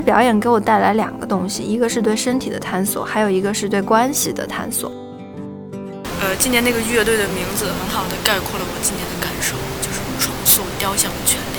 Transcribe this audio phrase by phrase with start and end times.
[0.00, 4.90] 表演给我带来两个东西，一个是对身体的探索，还有一个是对关系的探索。
[6.20, 11.58] 呃，今年那个乐队的名字很好的概括了我今年的感受，就是重塑雕像的权利，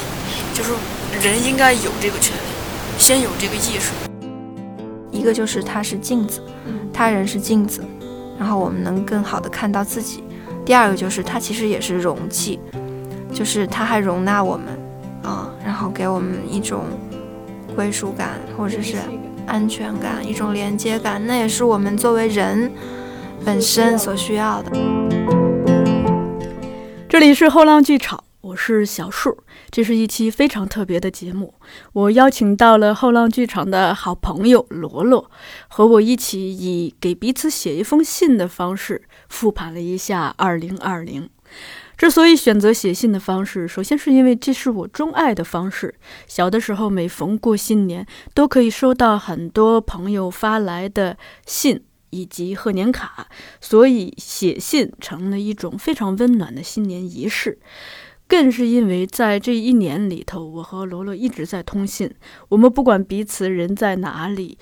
[0.53, 0.71] 就是
[1.21, 2.41] 人应该有这个权利，
[2.97, 3.91] 先有这个意识。
[5.11, 6.41] 一个就是它是镜子，
[6.93, 7.83] 他人是镜子，
[8.39, 10.23] 然后我们能更好的看到自己。
[10.63, 12.59] 第二个就是它其实也是容器，
[13.33, 14.67] 就是它还容纳我们，
[15.23, 16.85] 啊，然后给我们一种
[17.75, 18.97] 归属感或者是
[19.47, 22.71] 安全感，一种连接感，那也是我们作为人
[23.43, 24.71] 本身所需要的。
[27.09, 28.23] 这里是后浪剧场。
[28.41, 29.37] 我是小树，
[29.69, 31.53] 这是一期非常特别的节目。
[31.93, 35.29] 我邀请到了后浪剧场的好朋友罗罗，
[35.67, 41.29] 和我一起以给彼此写一封信的方式复盘了一下2020。
[42.01, 45.93] 之所以选择写信的方式，首先是因为这是我钟爱的方式。
[46.25, 53.27] 小的时候，每逢过新年，都可以收到很多朋友发来的信以及贺年卡，
[53.59, 57.59] 所以写信成了一种非常温暖的新年仪式。
[58.27, 62.11] 更是因为在这一年里头，我和罗罗一直在通信。
[62.49, 64.57] 我们不管彼此人在哪里，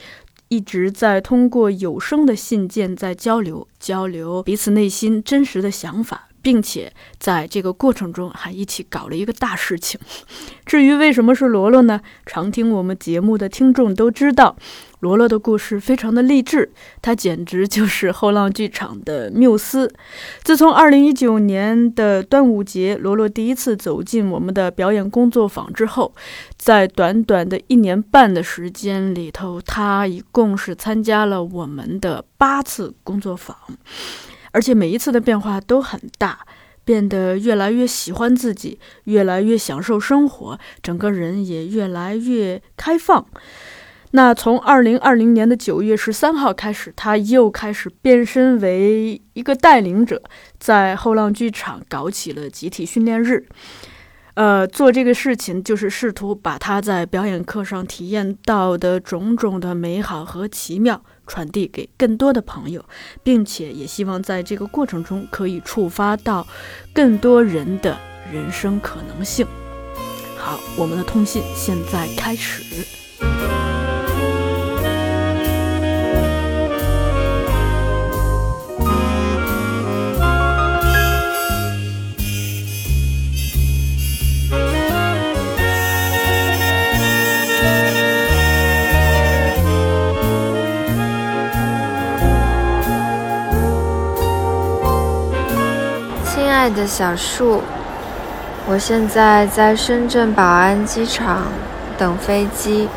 [0.50, 10.00] 一直在通过有声的信件在交流，交流彼此内心真实的想法，并且在这个过程中还一起搞了一个大事情。
[10.66, 12.02] 至于为什么是罗罗呢？
[12.26, 14.56] 常听我们节目的听众都知道。
[15.00, 19.90] 罗罗的故事非常的励志，他简直就是后浪剧场的缪斯。
[20.44, 26.14] 自从2019年的端午节，罗罗第一次走进我们的表演工作坊之后，
[26.58, 33.56] 在短短的一年半的时间里头，他一共是参加了我们的八次工作坊，
[34.52, 36.40] 而且每一次的变化都很大，
[36.84, 43.26] 变得越来越喜欢自己，越来越享受生活，整个人也越来越开放。
[44.12, 50.22] 那从二零二零年的九月十三号开始，他又开始变身为一个带领者，
[50.60, 53.46] 在后浪剧场搞起了集体训练日。
[54.34, 62.84] 呃，做这个事情就是试图把他在表演课上体验到的种种的美好和奇妙传递给更多的朋友，
[63.24, 66.46] 并且也希望在这个过程中可以触发到
[66.92, 67.98] 更多人的
[68.34, 69.48] 人生可能性。
[70.36, 72.64] 好，我们的通信现在开始。
[96.60, 97.62] 爱的小树，
[98.68, 101.44] 我现在在深圳宝安机场
[101.98, 102.90] 等飞机。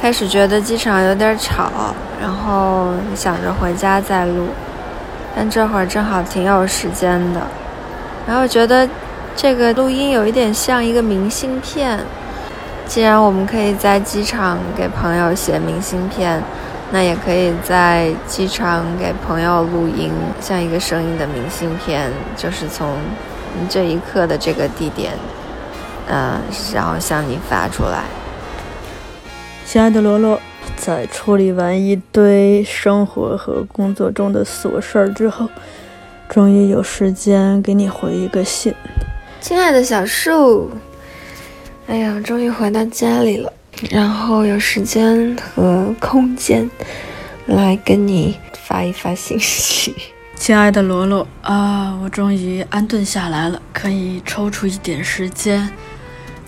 [0.00, 1.92] 开始觉得机场有点吵，
[2.22, 4.46] 然后想着回家再录，
[5.34, 7.40] 但这会儿正好挺有时间的。
[8.28, 8.88] 然后觉得
[9.34, 11.98] 这个录音有一点像一个明信片。
[12.86, 16.40] 既然我们可以在机场给朋友写明信片。
[16.94, 22.96] 那也可以在机场给朋友录音，像一个声音的明信片，就是从
[23.68, 25.10] 这一刻的这个地点，
[26.06, 26.40] 嗯，
[26.72, 28.04] 然后向你发出来。
[29.66, 30.40] 亲爱的罗罗，
[30.76, 35.48] 在处理完一堆生活和工作中的琐事儿之后，
[36.28, 38.72] 终于有时间给你回一个信。
[39.40, 40.70] 亲爱的小树，
[41.88, 43.52] 哎呀，终于回到家里了。
[43.90, 46.68] 然后有时间和空间
[47.46, 49.94] 来跟你发一发信息，
[50.34, 55.70] 亲爱的罗罗啊，我终于安顿下来了，可以抽出一点时间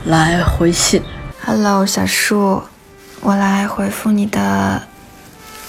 [0.04, 1.02] 来回信。
[1.44, 2.62] Hello，小树，
[3.20, 4.82] 我来回复你的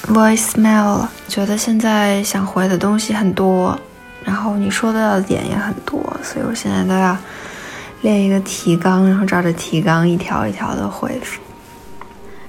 [0.08, 1.12] voicemail 了。
[1.28, 3.78] 觉得现在想回的东西很多，
[4.24, 7.16] 然后你说到的点也很多，所以我现在都要
[8.02, 11.42] 练一个提纲，然后照着提纲一条一条的回复。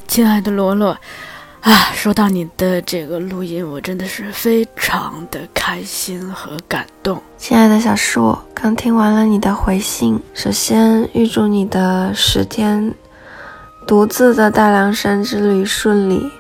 [0.09, 0.99] 亲爱的罗罗，
[1.61, 7.23] 啊，收到你的这个录音，我真的是非常的开心和感动。
[7.37, 12.93] 亲爱的小树，刚听完了你的回信，首先预祝你的十天
[13.87, 16.33] 独自的大凉山之旅顺利，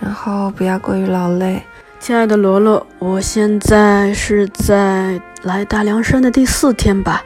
[0.00, 1.62] 然后不要过于劳累。
[2.00, 7.22] 亲爱的罗罗，我现在是在来大凉山的第四天吧，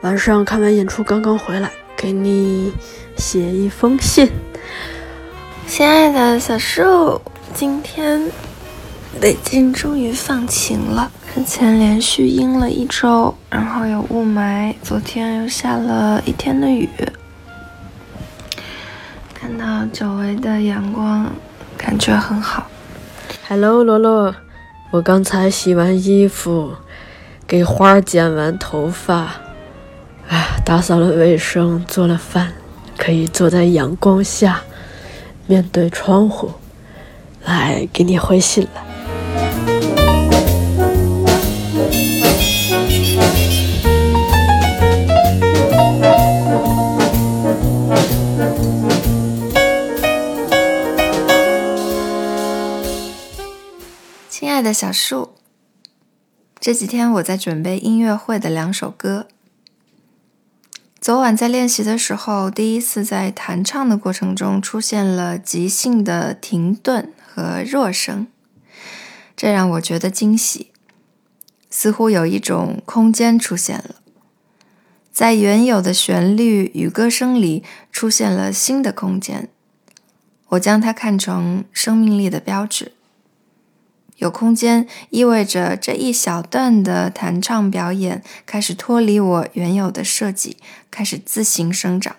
[0.00, 2.72] 晚上看完演出刚刚回来，给你
[3.16, 4.28] 写一封信。
[5.70, 7.22] 亲爱的小树，
[7.54, 8.28] 今天
[9.20, 11.08] 北京终于放晴了。
[11.32, 16.88] 之前连续阴了一周，然后有雾霾，昨天又下了一天的雨。
[19.32, 21.30] 看到久违的阳光，
[21.78, 22.66] 感觉很好。
[23.46, 24.34] Hello，罗罗，
[24.90, 26.72] 我刚才洗完衣服，
[27.46, 29.34] 给花剪完头发，
[30.28, 32.54] 哎，打扫了卫生，做了饭，
[32.98, 34.60] 可以坐在阳光下，
[35.50, 36.52] 面对窗户，
[37.44, 38.86] 来给你回信了。
[54.28, 55.30] 亲爱的小树，
[56.60, 59.26] 这几天我在准备音乐会的两首歌。
[61.00, 68.26] 昨晚在练习的时候，第一次在弹唱的过程中出现了即兴的停顿和弱声，
[69.34, 70.70] 这让我觉得惊喜，
[71.70, 73.94] 似乎有一种空间出现了，
[75.10, 79.48] 在原有的旋律与歌声里出现了新的空间。
[80.48, 82.92] 我将它看成生命力的标志。
[84.20, 90.58] 有空间意味着这一小段的弹唱表演开始脱离我原有的设计，
[90.90, 92.16] 开始自行生长。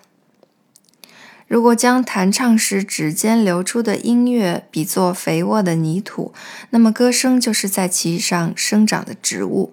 [1.46, 6.34] 如果将弹唱时指尖流出的音乐比作肥沃的泥土，
[6.70, 9.72] 那么歌声就是在其上生长的植物。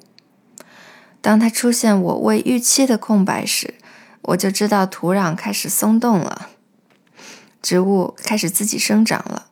[1.22, 3.74] 当它出现我未预期的空白时，
[4.22, 6.50] 我就知道土壤开始松动了，
[7.60, 9.48] 植物开始自己生长了。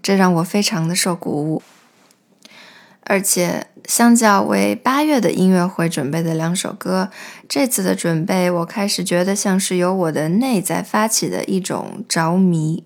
[0.00, 1.60] 这让我非常的受鼓舞。
[3.08, 7.10] 而且，相较为八月的音乐会准备的两首歌，
[7.48, 12.84] 这次的准备，我开始觉得像是由我的内在发起的一种着迷。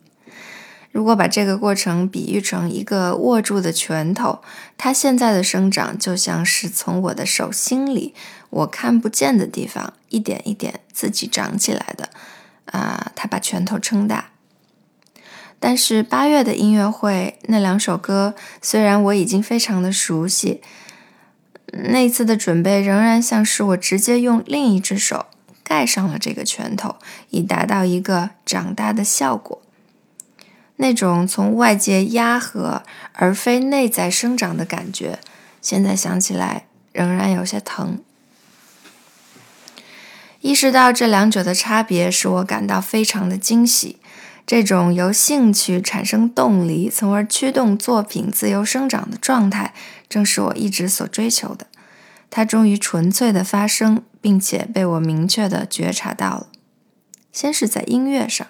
[0.92, 4.40] 如果把这个过程比喻成一个握住的拳头，
[4.78, 8.14] 它现在的生长就像是从我的手心里，
[8.50, 12.10] 我看不见的地方，一点一点自己长起来的。
[12.66, 14.31] 啊，它把拳头撑大。
[15.64, 20.61] 但是八月的音乐会那两首歌，虽然我已经非常的熟悉，
[21.73, 25.26] 那次的准备仍然像是我直接用另一只手
[25.62, 26.97] 盖上了这个拳头，
[27.31, 29.62] 以达到一个长大的效果。
[30.79, 32.82] 那种从外界压合
[33.12, 35.20] 而非内在生长的感觉，
[35.61, 38.00] 现在想起来仍然有些疼。
[40.41, 44.00] 意识到这两者的差别，使我感到非常的惊喜。
[44.46, 49.72] 这种由兴趣产生动力，从而驱动作品自由生长的状态，
[50.08, 51.66] 正是我一直所追求的。
[52.28, 56.46] 它终于纯粹的发生，并且被我明确的觉察到了。
[57.32, 58.46] 先是在音乐上，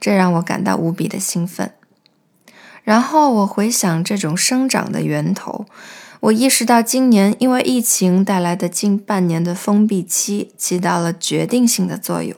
[0.00, 1.72] 这让我感到无比的兴奋。
[2.82, 5.66] 然后我回想这种生长的源头，
[6.20, 12.36] 我意识到今年因为疫情带来的近半年的封闭期，起到了决定性的作用。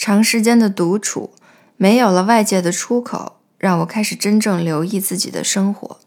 [0.00, 1.34] 长时间的独处，
[1.76, 6.00] 没有了外界的出口，让我开始真正留意自己的生活。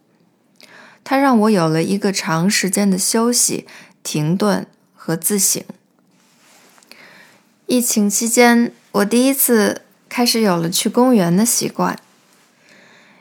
[1.04, 3.68] 它让我有了一个长时间的休息、
[4.02, 5.62] 停顿和自省。
[7.66, 11.96] 疫情期间，我第一次开始有了去公园的习惯。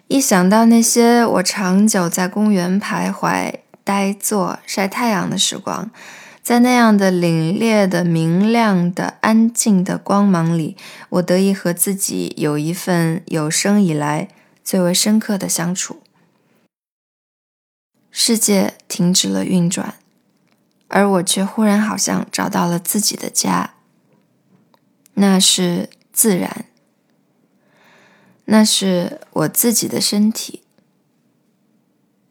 [0.08, 3.54] 一想到那些我长久在公园徘徊、
[3.84, 5.92] 呆坐、晒太阳的时光，
[6.44, 10.76] 在那样的凛冽的、明亮的、安静的光芒里，
[11.08, 14.28] 我得以和自己有一份有生以来
[14.62, 16.04] 最为深刻的相处。
[18.12, 19.96] 世界停止了运转，
[20.90, 23.76] 而我却忽然好像找到了自己的家。
[25.14, 26.66] 那是自然，
[28.46, 30.64] 那是我自己的身体，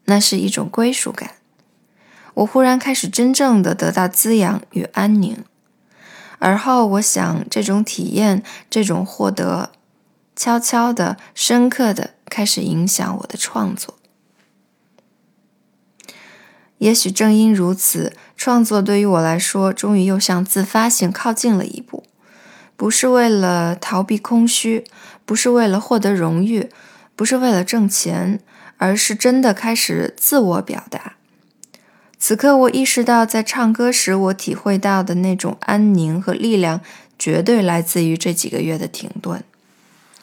[0.05, 1.37] 那是一种归属感。
[2.35, 5.43] 我忽然开始真正的得到滋养与安宁，
[6.39, 9.71] 而后我想，这种体验，这种获得，
[10.35, 13.95] 悄悄的、深刻的开始影响我的创作。
[16.79, 22.03] 也许正因如此，创作对于我来说，终于又向自发性靠近了一步。
[22.75, 24.83] 不是为了逃避空虚，
[25.23, 26.69] 不是为了获得荣誉，
[27.15, 28.41] 不是为了挣钱，
[28.77, 31.13] 而是真的开始自我表达。
[32.25, 36.79] 此刻，我意识到，在唱歌时，我体会到的那种安宁和力量，
[37.19, 39.43] 绝对来自于这几个月的停顿、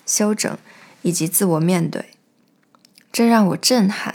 [0.06, 0.56] 休整
[1.02, 2.06] 以及自我面对。
[3.12, 4.14] 这让我震撼。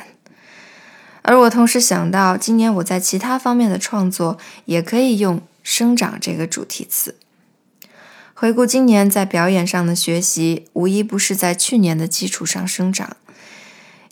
[1.21, 7.13] 而我同时想到，今年我在其他方面的创作，也可以用“生长”这个主题词。
[8.33, 13.15] 回顾今年在表演上的学习，无一不是在去年的基础上生长。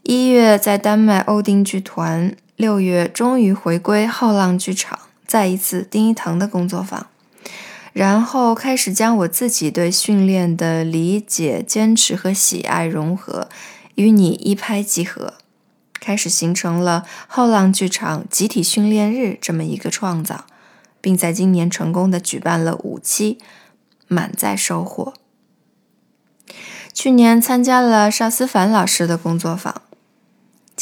[0.03, 2.35] 一月在丹麦欧丁剧团。
[2.57, 7.07] 六月终于回归后浪剧场，再一次丁一腾的工作坊，
[7.93, 13.49] 然后开始将我自己对训练的理解、坚持和喜爱融合，
[13.95, 15.33] 与你一拍即合，
[15.99, 20.45] 开始形成了后浪剧场集体训练日这么一个创造，
[21.01, 23.39] 并在今年成功的举办了五期，
[24.07, 25.13] 满载收获。
[26.93, 29.81] 去年参加了邵思凡老师的工作坊，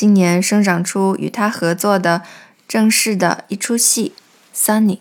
[0.02, 2.24] 今年生长出与他合作的
[2.68, 4.14] 正式的一出戏
[4.60, 4.96] 《Sunny》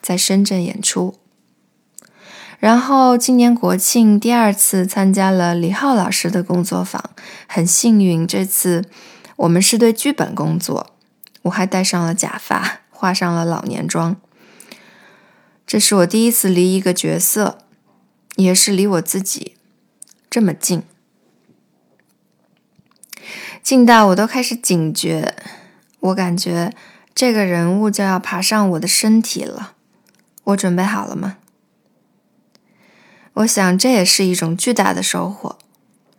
[0.00, 1.18] 在深圳演出。
[2.60, 7.10] 然后今年国庆第二次参加了李浩老师的工作坊，
[7.48, 8.84] 很幸运，这次
[9.34, 10.92] 我们是对剧本工作，
[11.42, 14.14] 我还戴上了假发，化上了老年妆。
[15.66, 17.58] 这是我第一次离一个角色，
[18.36, 19.56] 也是离我自己
[20.30, 20.84] 这么近，
[23.64, 25.34] 近到我都开始警觉，
[25.98, 26.70] 我感觉
[27.14, 29.72] 这个人物就要爬上我的身体了，
[30.44, 31.38] 我准备好了吗？
[33.32, 35.56] 我想，这也是一种巨大的收获。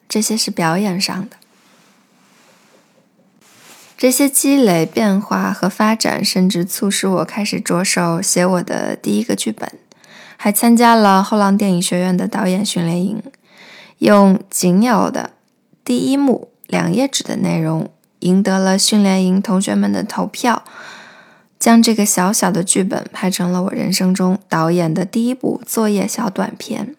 [0.09, 1.37] 这些是表演上的，
[3.95, 9.71] 这些积累、变化和发展，甚至促使我开始着手写我的第一个剧本，
[10.35, 13.21] 还参加了后浪电影学院的导演训练营，
[13.99, 15.33] 用仅有的
[15.83, 20.63] 第一幕两页纸的内容，赢得了训练营同学们的投票。
[21.57, 26.95] 将这个小小的剧本拍成了我人生中导演的第一部作业小短片。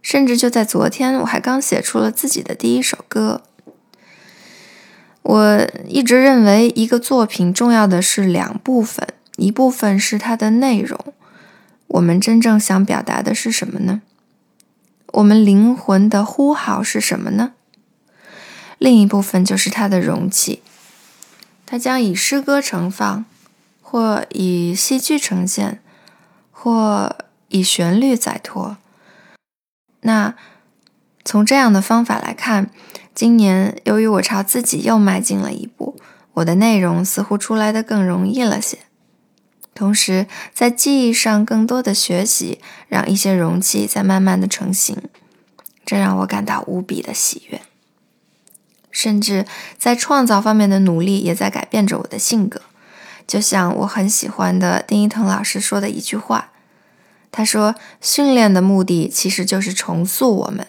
[0.00, 3.42] 甚至就在昨天，我还刚写出了自己的第一首歌。
[5.22, 9.06] 我一直认为，一个作品重要的是两部分：
[9.36, 10.98] 一部分是它的内容，
[11.86, 14.02] 我们真正想表达的是什么呢？
[15.12, 17.52] 我们灵魂的呼号是什么呢？
[18.84, 20.62] 另一部分就是它的容器，
[21.64, 23.24] 它将以诗歌盛放，
[23.80, 25.80] 或以戏剧呈现，
[26.50, 27.16] 或
[27.48, 28.76] 以旋律载托。
[30.02, 30.34] 那
[31.24, 32.68] 从这样的方法来看，
[33.14, 35.96] 今年由于我朝自己又迈进了一步，
[36.34, 38.80] 我的内容似乎出来的更容易了些。
[39.74, 44.98] 同时，在记忆上更多的学习，让一些容器在慢慢的成型，
[45.86, 47.62] 这让我感到无比的喜悦。
[48.94, 49.44] 甚至
[49.76, 52.62] 在创造方面的努力，也在改变着我的性格。
[53.26, 56.52] 就像我很喜欢的丁一腾老师说的一句话。
[57.32, 60.68] 他说：“训练的目的其实就是重塑我们，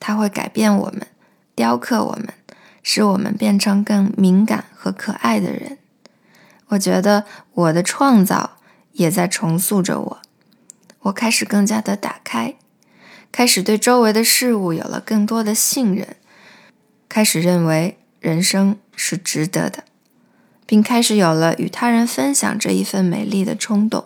[0.00, 1.06] 它会改变我们，
[1.54, 2.34] 雕刻我们，
[2.82, 5.78] 使我们变成更敏感和可爱的人。”
[6.70, 8.56] 我觉得我的创造
[8.94, 10.22] 也在重塑着我。
[11.02, 12.56] 我开始更加的打开，
[13.30, 16.16] 开始对周围的事物有了更多的信任，
[17.12, 19.84] 开始认为人生是值得的，
[20.64, 24.02] 并开始有了与他人分享这一份美丽的冲动。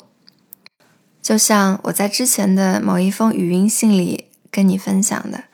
[1.23, 5.45] 就像我在之前的某一封语音信里跟你分享的，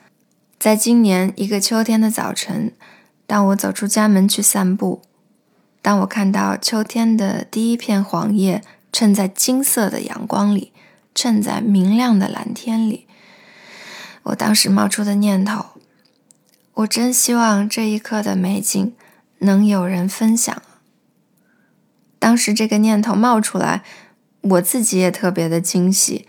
[0.57, 2.73] 在今年一个秋天的早晨，
[3.27, 5.03] 当我走出家门去散步，
[5.83, 10.71] 当我看到秋天的第一片黄叶衬在金色的阳光里，
[11.13, 13.05] 衬在明亮的蓝天里，
[14.23, 15.72] 我当时冒出的念头，
[16.73, 18.95] 我真希望这一刻的美景
[19.39, 20.61] 能有人分享。
[22.19, 23.83] 当时这个念头冒出来。
[24.43, 26.27] 我自己也特别的惊喜，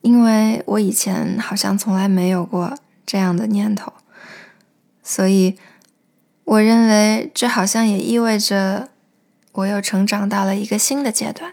[0.00, 3.92] 因为我以前好像从来没有过这样的念头，
[5.02, 5.58] 所以
[6.44, 8.88] 我认为这好像也意味着
[9.52, 11.52] 我又成长到了一个新的阶段。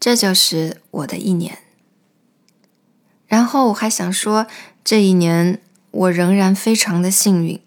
[0.00, 1.58] 这就是我的一年。
[3.28, 4.48] 然后我还想说，
[4.84, 5.60] 这一年
[5.90, 7.60] 我仍然非常的幸运，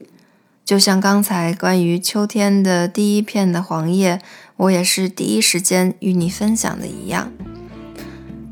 [0.66, 4.22] 就像刚才关于秋天的第一片的黄叶。
[4.58, 7.30] 我也是第一时间与你分享的一样。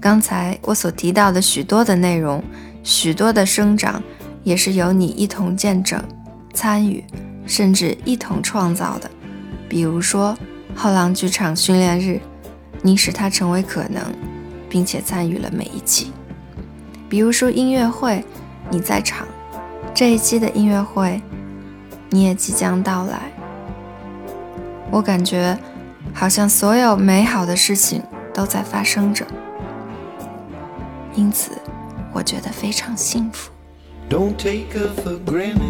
[0.01, 2.43] 刚才我所提到的许多的内容，
[2.83, 4.03] 许多的生长，
[4.43, 6.03] 也是由你一同见证、
[6.53, 7.01] 参与，
[7.45, 9.09] 甚至一同创造的。
[9.69, 10.37] 比如说
[10.75, 12.19] 后浪剧场训练日，
[12.81, 14.03] 你使它成为可能，
[14.69, 16.11] 并且参与了每一期。
[17.07, 18.25] 比如说音乐会，
[18.69, 19.27] 你在场，
[19.93, 21.21] 这一期的音乐会，
[22.09, 23.31] 你也即将到来。
[24.91, 25.57] 我感觉。
[26.15, 29.25] 好像所有美好的事情都在发生着，
[31.15, 31.53] 因此
[32.11, 33.49] 我觉得非常幸福。
[34.09, 35.63] Treat us so gently.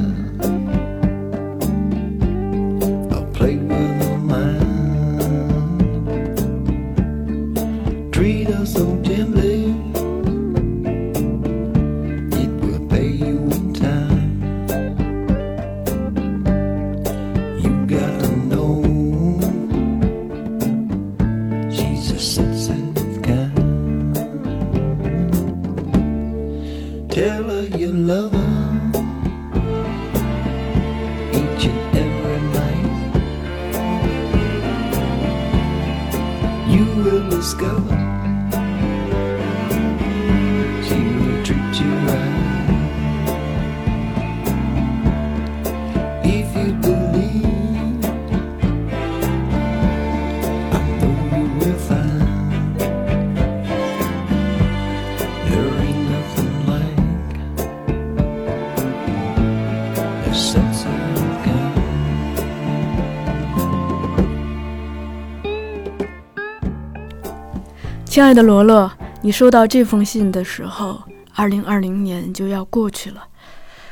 [68.17, 71.03] 亲爱的罗罗，你收到这封信的时候，
[71.35, 73.27] 二零二零年就要过去了。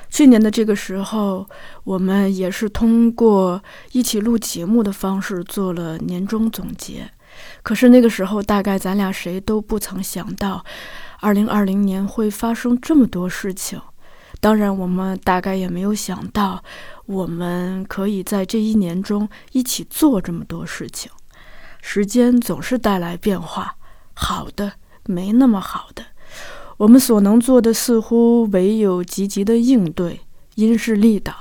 [0.10, 1.48] 去年的这个时候，
[1.84, 7.08] 我们也是通过一起录节目的方式做了年终总结。
[7.62, 10.66] 可是那个时候，大概咱俩谁都不曾想到，
[11.20, 13.80] 二零二零年会发生这么多事情。
[14.40, 16.64] 当然，我们大概也没有想到，
[17.06, 21.12] 我们可以在这一年中一起做这么多事情。
[21.80, 23.76] 时间总是带来变化，
[24.16, 24.74] 好的，
[25.06, 26.04] 没那么好的。
[26.78, 30.22] 我们所能做的似乎唯有积极的应对，
[30.56, 31.34] 因势利导。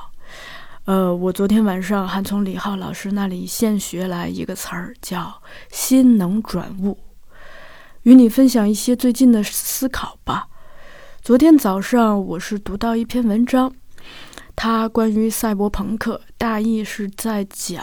[0.84, 5.40] 呃，我昨天晚上还从李浩老师那里现学来一个词儿，叫
[5.72, 6.98] “心能转物”，
[8.04, 10.48] 与你分享一些最近的思考吧。
[11.22, 13.72] 昨天早上我是读到一篇文章，
[14.54, 17.82] 它关于赛博朋克，大意是在讲，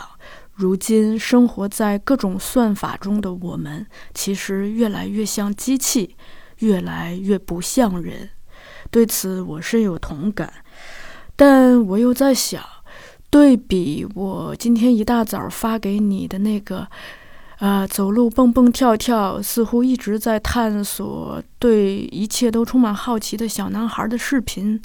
[0.62, 6.15] 如今生活在各种算法中的我们，其实越来越像机器。
[6.62, 8.30] 越来越不像人，
[8.91, 10.54] 对此我深有同感。
[11.36, 12.63] 但我又在想，
[13.32, 16.88] 对比我今天一大早发给你的那个，
[17.58, 24.80] 呃，走路蹦蹦跳跳，似乎一直在探索，对一切都充满好奇的小男孩的视频，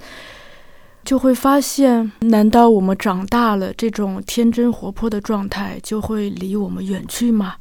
[1.06, 7.54] 就会发现，难道我们长大了，这种天真活泼的状态就会离我们远去吗？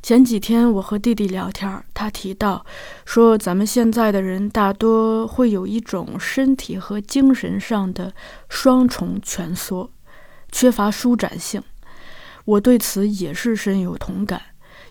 [0.00, 2.64] 前几天我和弟弟聊天，他提到
[3.04, 8.12] 说，咱们现在的人大多会有一种身体和精神上的
[8.48, 9.90] 双重蜷缩，
[10.52, 11.60] 缺乏舒展性。
[12.44, 14.40] 我对此也是深有同感，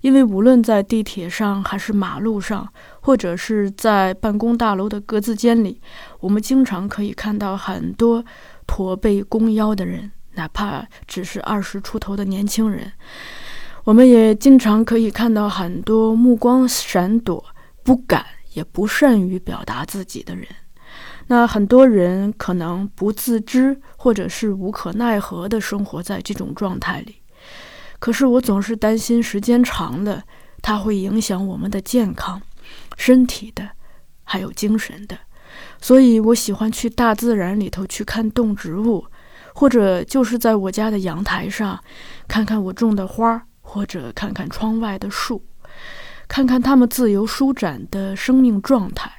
[0.04, 2.68] 因为无论在地铁上，还是马路上，
[3.00, 5.80] 或者是在办公大楼的格子间里，
[6.20, 8.22] 我们经常可以看到很多
[8.68, 12.92] 驼背弓腰的人，哪怕只是二十出头的年轻人。
[13.86, 17.42] 我们也经常可以看到很多目光闪躲、
[17.82, 20.46] 不敢也不善于表达自己的人。
[21.28, 27.23] 那很多人可能不自知，或者是无可奈何地生活在这种状态里。
[28.04, 30.22] 可是我总是担心，时间长了，
[30.62, 32.42] 它会影响我们的健康，
[32.98, 33.70] 身体的，
[34.26, 35.18] 还有精神的。
[35.80, 39.06] 所以我喜欢去大自然里头去看动植物，
[39.54, 41.82] 或者就是在我家的阳台上，
[42.28, 43.42] 看看我种的花。
[43.66, 45.42] 或者看看窗外的树，
[46.28, 49.10] 看看它们自由舒展的生命状态。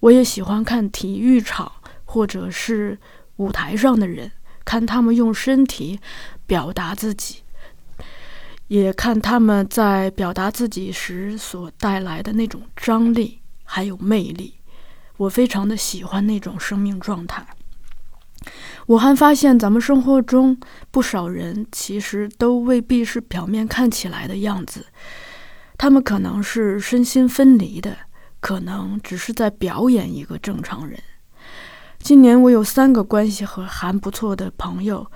[0.00, 1.70] 我也喜欢看体育场
[2.04, 2.98] 或者是
[3.36, 4.32] 舞台上的人，
[4.64, 6.00] 看他们用身体
[6.46, 7.43] 表达自己，
[8.68, 14.54] 也看他们在表达自己时所带来的那种张力还有魅力。
[15.16, 17.46] 我非常的喜欢那种生命状态。
[18.86, 20.58] 我还发现，咱们生活中
[20.90, 24.84] 不少人其实都未必是表面看起来的样子，
[25.78, 27.96] 他们可能是身心分离的，
[28.40, 30.98] 可能只是在表演一个正常人。
[32.00, 35.10] 今年我有三个关系和还不错的朋友，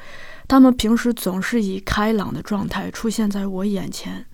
[0.49, 4.27] 他们平时总是以开朗的状态出现在我眼前，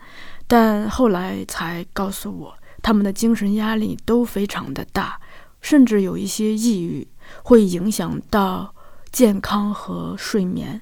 [0.46, 5.20] 但后来才告诉我，他们的精神压力都非常的大，
[5.60, 7.06] 甚至有一些抑郁，
[7.42, 8.72] 会影响到。
[9.14, 10.80] 健康和睡眠，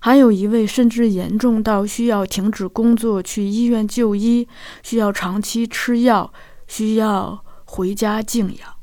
[0.00, 4.46] 还有一位甚至严重到需要停止工作去医院就医，
[4.82, 6.30] 需要长期吃药，
[6.66, 8.75] 需要回家静养。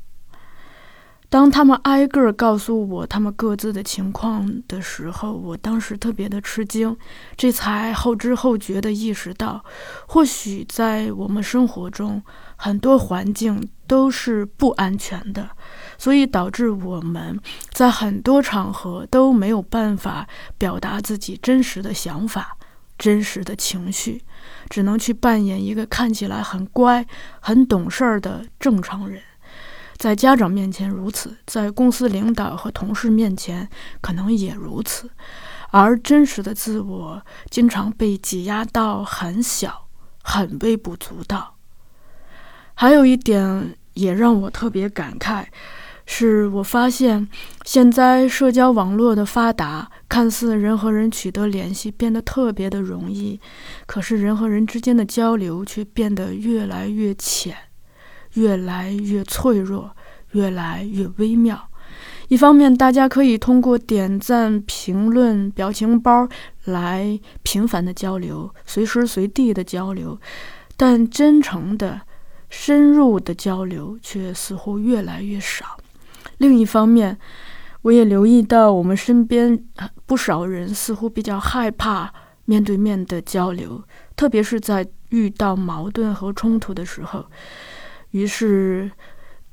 [1.34, 6.96] 当他们挨个告诉我他们各自的情况的时候，我当时特别的吃惊，
[7.36, 9.64] 这才后知后觉地意识到，
[10.06, 12.22] 或许在我们生活中，
[12.54, 15.50] 很多环境都是不安全的。
[15.98, 17.36] 所以导致我们
[17.72, 22.56] 在很多场合都没有办法表达自己真实的想法、
[22.96, 24.22] 真实的情绪，
[24.70, 27.04] 只能去扮演一个看起来很乖、
[27.40, 29.20] 很懂事儿的正常人。
[29.96, 33.68] 在家长面前如此，在公司领导和同事面前
[34.00, 35.10] 可能也如此，
[35.70, 39.86] 而真实的自我经常被挤压到很小、
[40.22, 41.56] 很微不足道。
[42.74, 43.76] 还有一点。
[43.94, 45.44] 也让我特别感慨，
[46.04, 47.28] 是我发现
[47.64, 53.40] 现在社交网络的发达，看似人和人取得联系变得特别的容易，
[53.86, 57.56] 可是人和人之间的交流却变得越来越浅，
[58.34, 59.90] 越来越脆弱，
[60.32, 61.68] 越来越微妙。
[62.28, 66.26] 一方面，大家可以通过点赞、评论、表情包
[66.64, 70.18] 来频繁的交流，随时随地的交流，
[70.76, 72.00] 但真诚的、
[72.48, 75.76] 深入的交流却似乎越来越少。
[76.38, 77.18] 另一方面，
[77.82, 79.62] 我也留意到我们身边
[80.06, 82.12] 不少人似乎比较害怕
[82.46, 83.84] 面对面的交流，
[84.16, 87.26] 特别是在遇到矛盾和冲突的时候，
[88.14, 88.90] 于是。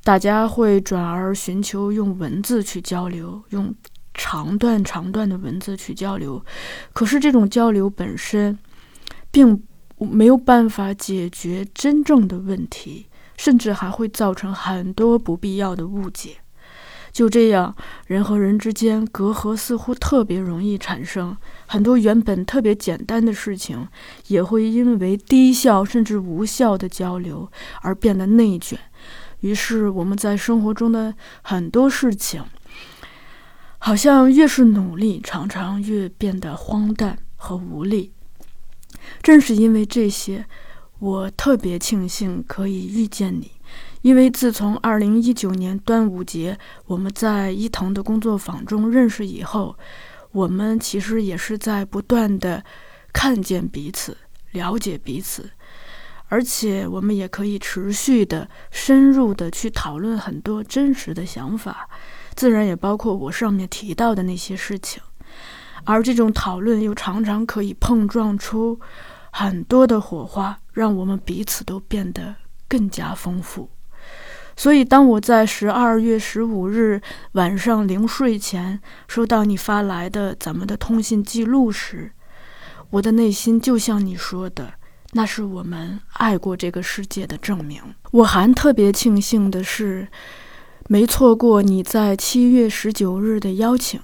[0.03, 3.71] 大家会转而寻求用文字去交流，用
[4.15, 6.43] 长段长段的文字去交流。
[6.91, 8.57] 可是这种交流本身，
[9.29, 9.61] 并
[9.99, 13.05] 没有办法解决真正的问题，
[13.37, 16.37] 甚至还会造成很多不必要的误解。
[17.11, 17.75] 就这样，
[18.07, 21.35] 人和人之间隔阂似乎特别容易产生，
[21.67, 23.87] 很多原本特别简单的事情，
[24.27, 28.79] 也会因为低效甚至无效的交流而变得内卷。
[29.41, 32.43] 于是，我们在生活中的很多事情，
[33.79, 38.13] 好像越是努力，常常越变得荒诞和无力。
[39.21, 40.45] 正是因为这些，
[40.99, 43.51] 我特别庆幸可以遇见你。
[44.01, 49.77] 因为自从2019年端午节我们在伊藤的工作坊中认识以后，
[50.31, 52.63] 我们其实也是在不断的
[53.13, 54.17] 看见彼此，
[54.51, 55.51] 了解彼此。
[56.29, 61.89] 而且，我们也可以持续的、深入的去讨论很多真实的想法，
[62.35, 65.03] 自然也包括我上面提到的那些事情。
[65.83, 68.79] 而这种讨论又常常可以碰撞出
[69.31, 72.33] 很多的火花，让我们彼此都变得
[72.69, 73.69] 更加丰富。
[74.61, 82.11] 所以，当我在十二月十五日晚上临睡前收到你发来的咱们的通信记录时，
[82.91, 84.73] 我的内心就像你说的。
[85.13, 87.81] 那是我们爱过这个世界的证明。
[88.11, 90.07] 我还特别庆幸的是，
[90.87, 93.99] 没错过你在七月十九日的邀请，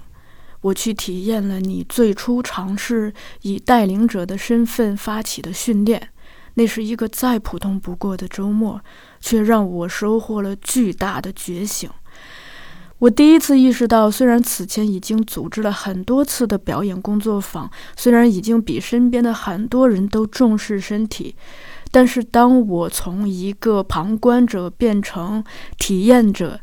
[0.62, 6.08] 我去体验了你最初尝试以带领者的身份发起的训练。
[6.54, 8.80] 那是一个再普通不过的周末，
[9.20, 11.90] 却让我收获了巨大的觉醒。
[13.00, 21.36] 我第一次意识到，虽然此前已经组织了很多次的表演工作坊，虽然已经比身边的很多人都重视身体，
[21.92, 25.44] 但是当我从一个旁观者变成
[25.76, 26.60] 体验者，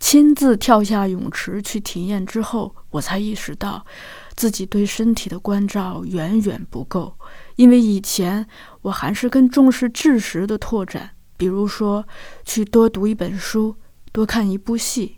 [0.00, 3.86] 亲自跳下泳池去体验之后，我才意识到
[4.34, 7.14] 自己对身体的关照远远不够。
[7.54, 8.44] 因为以前
[8.82, 12.06] 我还是更重视知识的拓展，比如说
[12.44, 13.76] 去多读一本书，
[14.12, 15.14] 多看一部戏。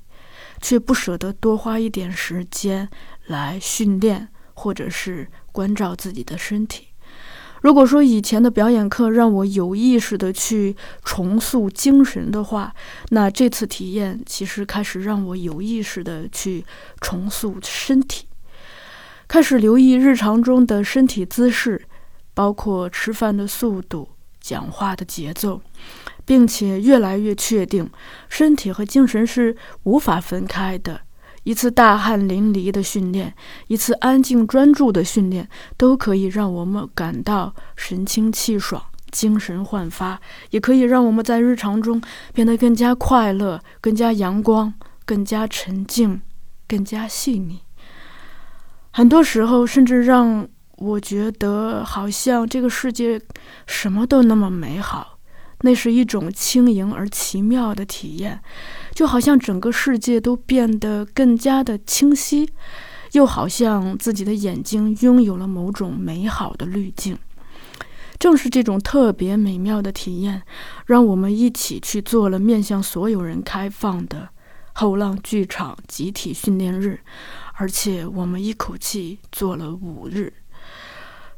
[0.62, 2.86] 却不舍得多花一点时间
[3.28, 6.88] 来训练，或者是关照自己的身体。
[7.62, 12.74] 如果说以前的表演课让我有意识的去重塑精神的话，
[13.08, 16.62] 那这次体验其实开始让我有意识的去
[17.00, 18.26] 重塑身体，
[19.26, 21.86] 开始留意日常中的身体姿势，
[22.34, 24.10] 包括吃饭的速度、
[24.42, 25.62] 讲话的节奏。
[26.30, 27.90] 并且越来越确定，
[28.28, 31.00] 身体和精神是无法分开的。
[31.42, 33.34] 一次大汗淋漓的训练，
[33.66, 42.00] 一次安静专注的训练，都可以让我们感到神清气爽、精神焕发，也可以让我们在日常中
[42.32, 44.72] 变得更加快乐、更加阳光、
[45.04, 46.22] 更加沉静、
[46.68, 47.58] 更加细腻。
[48.92, 53.20] 很多时候，甚至让我觉得好像这个世界
[53.66, 55.16] 什么都那么美好。
[55.62, 58.40] 那是一种轻盈而奇妙的体验，
[58.94, 62.48] 就好像整个世界都变得更加的清晰，
[63.12, 67.18] 又好像自己的眼睛拥有了某种美好的滤镜。
[68.18, 70.42] 正是这种特别美妙的体验，
[70.86, 74.28] 让我们一起去做了面向所有人开放的
[74.74, 77.00] 后浪剧场集体训练日，
[77.54, 80.32] 而且我们一口气做了五日。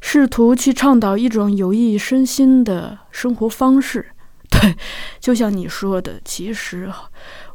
[0.01, 4.12] 试图去倡导一种有益身心的生活方式，
[4.53, 4.77] 对，
[5.19, 6.93] 就像你说的，其实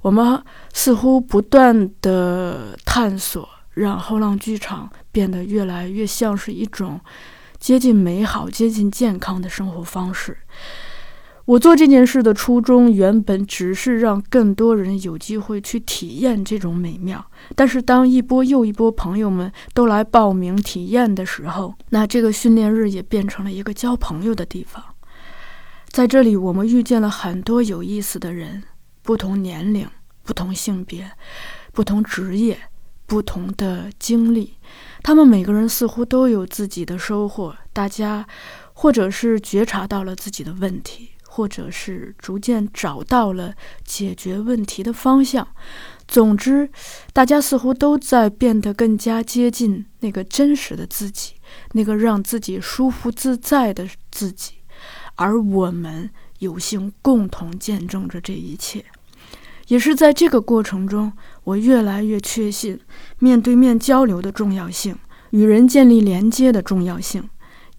[0.01, 6.99] 我们似乎不断的探索，让后浪剧场变得越来越像是一种
[7.59, 10.37] 接近美好、接近健康的生活方式。
[11.45, 17.25] 我做这件事的初衷，原本只是让更多人有机会去体验这种美妙。
[17.55, 24.83] 但是，当一波又一波朋友们都来报名体验的时候，那这个训练日也变成了一个交朋友的地方。
[25.97, 28.61] 在这里，我们遇见了很多有意思的人，
[29.01, 29.89] 不同年龄、
[30.21, 31.11] 不同性别、
[31.73, 32.55] 不同职业、
[33.07, 34.57] 不同的经历，
[35.01, 37.57] 他们每个人似乎都有自己的收获。
[37.73, 38.27] 大家
[38.73, 45.47] 或者是觉察到了自己的问题，或者是逐渐找到了解决问题的方向。
[46.07, 46.69] 总之，
[47.11, 51.33] 大家似乎都在变得更加接近那个真实的自己，
[51.71, 54.56] 那个让自己舒服自在的自己。
[55.17, 58.85] 而我们有幸共同见证着这一切，
[59.67, 61.11] 也是在这个过程中，
[61.43, 62.79] 我越来越确信
[63.19, 64.95] 面对面交流的重要性，
[65.31, 67.29] 与人建立连接的重要性。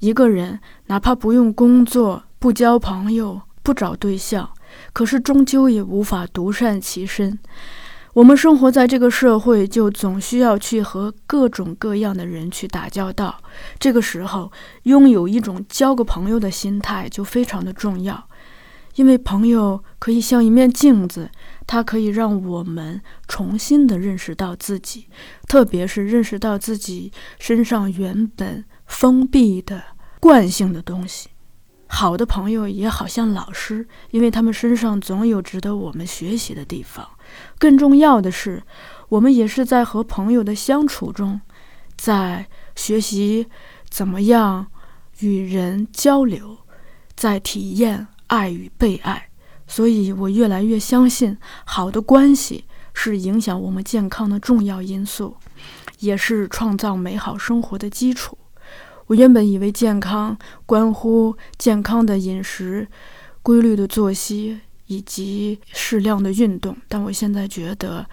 [0.01, 4.51] 一个人哪怕不用工作、不交朋友、不找对象，
[4.93, 7.39] 可是终究也无法独善其身。
[8.15, 13.41] 我们生活在这个社会，就总需要去和各种各样的人去打交道。
[13.79, 14.51] 这个时候，
[14.85, 18.29] 拥有一种交个朋友的心态就非常的重要，
[18.97, 21.31] 因为朋友可以像一面镜子，
[21.67, 25.07] 它可以让我们重新的认识到自己，
[25.47, 29.83] 特别是认识到自己身上原本封闭的
[30.19, 31.29] 惯性的东西。
[31.91, 37.07] 好的朋友也好像老师，因为他们身上总有值得我们学习的地方。
[37.59, 38.63] 更重要的是，
[39.09, 41.41] 我们也是在和朋友的相处中，
[41.97, 42.47] 在
[42.77, 43.47] 学习
[43.89, 44.67] 怎么样
[45.21, 46.59] 与人交流，
[47.17, 49.29] 在体验爱与被爱。
[49.67, 55.37] 所以我越来越相信，好的关系是影响我们健康的重要因素，
[55.99, 58.39] 也是创造美好生活的基础。
[59.09, 62.89] 我原本以为健康关乎健康的饮食、
[63.43, 64.61] 规律的作息。
[64.89, 68.05] 以及适量的运动，但我现在觉得，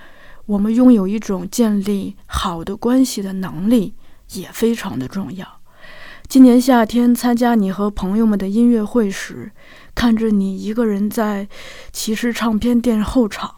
[0.45, 3.93] 我们拥有一种建立好的关系的能力
[4.33, 5.47] 也非常的重要。
[6.27, 9.51] 今年夏天参加你和朋友们的音乐会时，
[9.93, 11.47] 看着你一个人在
[11.91, 13.49] 骑士唱片店候场；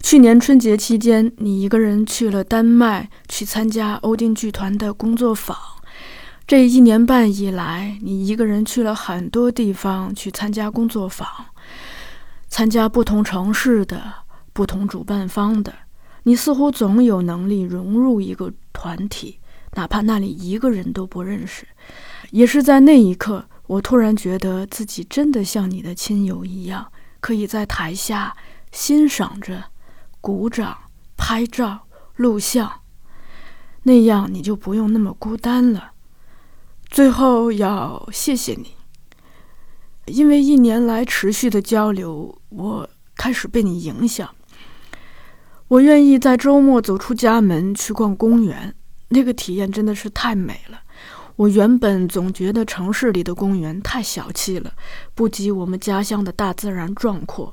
[0.00, 5.56] 去年春节期间，你一个人去了丹麦去参加欧丁剧团的工作坊；
[6.46, 11.28] 这一年半以来，你一个人去了很多地方去参加工作坊。
[12.48, 14.12] 参加不同城市的
[14.52, 15.74] 不同主办方的，
[16.22, 19.40] 你似乎总有能力融入一个团体，
[19.72, 21.66] 哪怕那里一个人都不认识。
[22.30, 28.36] 也是在那一刻，我突然觉得自己真的像你的亲友一样，可以在台下
[28.72, 29.64] 欣赏着、
[30.20, 30.76] 鼓掌、
[31.16, 32.80] 拍照、录像，
[33.82, 35.92] 那样你就不用那么孤单了。
[36.88, 38.75] 最后要谢谢你。
[40.06, 44.28] 因为一年来持续的交流，我开始被你影响。
[45.68, 48.72] 我愿意在周末走出家门去逛公园，
[49.08, 50.80] 那个体验真的是太美了。
[51.34, 54.72] 我原本总觉得城市里的公园太小气了，
[55.14, 57.52] 不及我们家乡的大自然壮阔。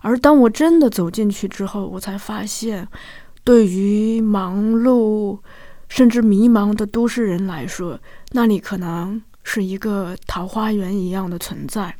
[0.00, 2.88] 而当我真的走进去之后，我才发现，
[3.44, 5.40] 对于忙碌
[5.88, 7.98] 甚至迷茫的都市人来说，
[8.30, 9.20] 那里可能……
[9.42, 11.96] 是一个桃花源一样的存在。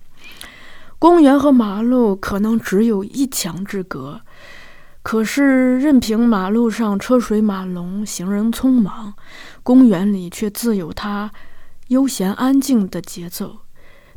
[0.98, 4.20] 公园和马路可能只有一墙之隔，
[5.03, 9.14] 可是任凭马路上车水马龙、行人匆忙，
[9.62, 11.31] 公园里却自有它
[11.88, 13.61] 悠闲安静的节奏。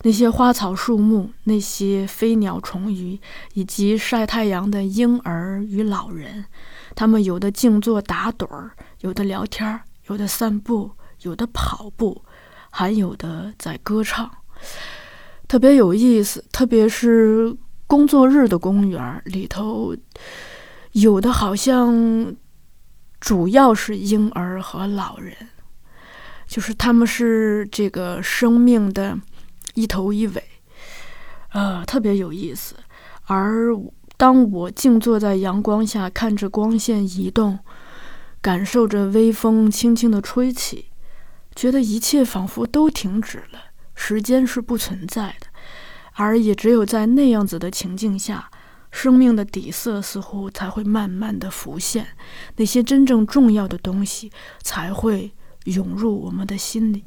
[0.06, 3.18] 那些花草树木，那些飞鸟虫鱼，
[3.54, 6.44] 以及晒太阳的婴儿与老人，
[6.94, 12.22] 他们有的静坐打盹儿，有的聊天，有的散步，有的跑步。
[12.76, 14.28] 还有的在歌唱，
[15.48, 16.44] 特别有意思。
[16.52, 17.56] 特别是
[17.86, 19.96] 工作日的公园里头，
[20.94, 22.36] 有的好像
[23.20, 25.36] 主要是婴儿和老人，
[26.48, 29.20] 就是他们是这个生命的
[29.76, 30.44] 一头一尾，
[31.52, 32.74] 呃，特别有意思。
[33.28, 33.68] 而
[34.18, 37.60] 当我静坐在阳光下，看着光线移动，
[38.42, 40.86] 感受着微风轻轻的吹起。
[41.56, 43.60] 觉得一切仿佛都停止了，
[43.96, 45.48] 时间是不存在的，
[46.14, 48.50] 而也只有在那样子的情境下，
[48.92, 52.08] 生命的底色似乎才会慢慢的浮现，
[52.58, 55.32] 那些真正重要的东西才会
[55.66, 57.04] 涌入我们的心里。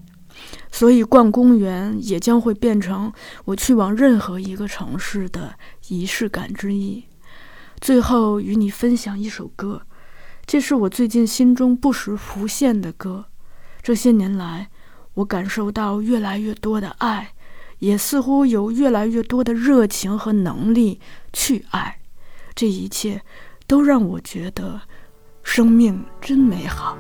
[0.71, 3.13] 所以，逛公园也将会变成
[3.47, 5.55] 我去往任何一个城市的
[5.89, 7.05] 仪式感之一。
[7.81, 9.83] 最后，与你分享一首歌，
[10.45, 13.27] 这是我最近心中不时浮现的歌。
[13.87, 14.69] 这些年来，
[15.15, 17.35] 我感受到越来越多的爱，
[17.79, 21.01] 也似乎有越来越多的热情和能力
[21.33, 22.01] 去爱。
[22.53, 23.23] 这一切，
[23.69, 24.81] 都让我觉得
[25.45, 26.99] 生命真美好。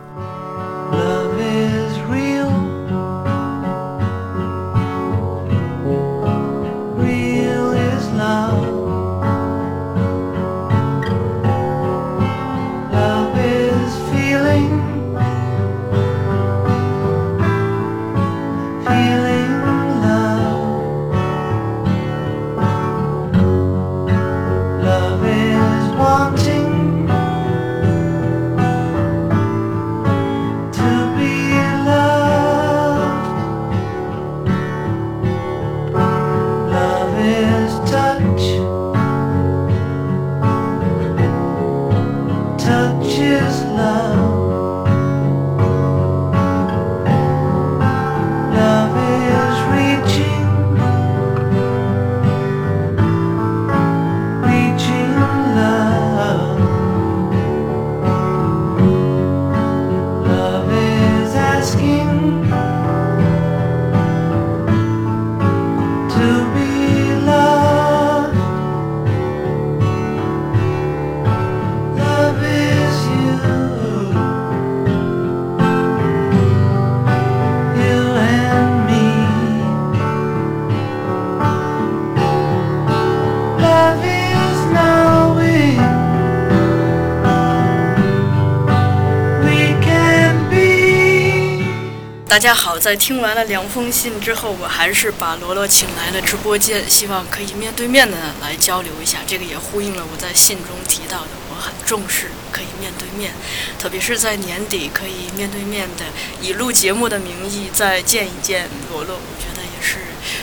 [92.28, 99.18] 大家好，在听完了两封信之后，我还是把罗罗请来了直播间，希望可以面对面的来交流一下。
[99.24, 103.32] 这个也呼应了我在信中提到的，我很重视可以面对面，
[103.78, 106.04] 特别是在年底可以面对面的
[106.42, 109.98] 以录节目的名义再见一见罗罗，我觉得也是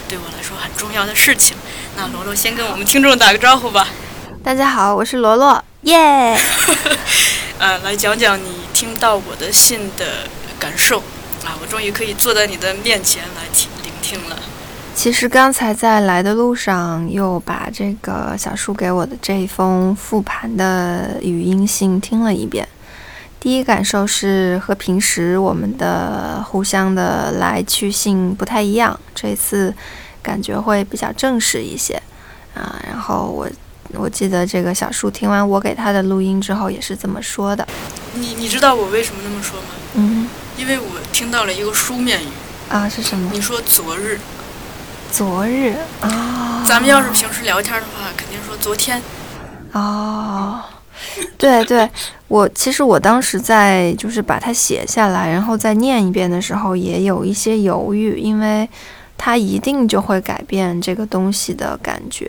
[0.07, 1.57] 对我来说很重要的事情。
[1.97, 3.89] 那罗罗先跟我们听众打个招呼吧，
[4.41, 6.37] 大家好，我是罗罗，耶！
[7.59, 11.03] 呃，来讲讲你听到我的信的感受
[11.45, 11.57] 啊！
[11.61, 14.37] 我终于可以坐在你的面前来听聆听了。
[14.95, 22.67] 其实刚才在来的路上，又把这个小树给我的这一封复盘的语音信听了一遍。
[23.39, 29.73] 第一感受是和平时我们的互相的来去信不太一样，这次
[30.21, 32.01] 感觉会比较正式一些
[32.53, 32.79] 啊。
[32.87, 33.49] 然后我
[33.95, 37.67] 我记得这个小树听完我给他的录音之后，也是这么说的。
[38.13, 39.67] 你你知道我为什么那么说吗？
[40.63, 42.27] 嗯因为我听到了一个书面语，
[42.69, 43.29] 啊，是什么？
[43.33, 44.17] 你说昨日，
[45.11, 49.01] 昨日啊，咱们要是平时聊天的话，肯定说昨天。
[49.73, 50.61] 哦，
[51.37, 51.89] 对对，
[52.29, 58.69] 我其实我当时在就是把它写下来，然后再念一遍的时候，也有一些犹豫，因为
[59.17, 62.25] 它一定就会改变这个东西的感觉。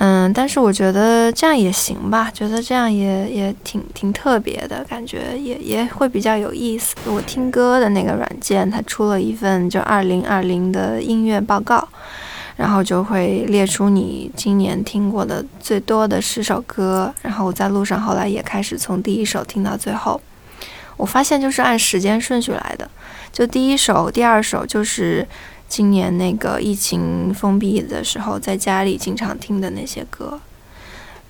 [0.00, 6.94] 嗯，但是我觉得这样也行吧，觉得这样也也挺挺特别的感觉，也也会比较有意思。
[7.06, 11.88] 我听歌的那个软件，它出了一份就二零二零的音乐报告，
[12.56, 20.20] 然后就会列出你今年听过的最多的十首歌，然后我在路上后来也开始从第一首听到最后，
[20.96, 22.88] 我发现就是按时间顺序来的，
[23.32, 25.26] 就第一首、第二首就是
[25.68, 30.40] 今年那个疫情封闭的时候在家里经常听的那些歌，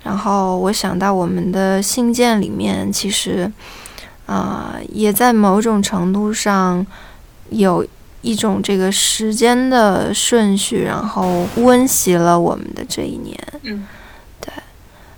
[0.05, 3.53] 然后我想到我们的信件里面其实，
[4.27, 6.87] 啊、也在某种程度上
[7.51, 7.85] 有
[8.23, 13.37] 一种这个时间的顺序，然后温习了我们的这一年。
[13.63, 13.87] 嗯，
[14.41, 14.53] 对，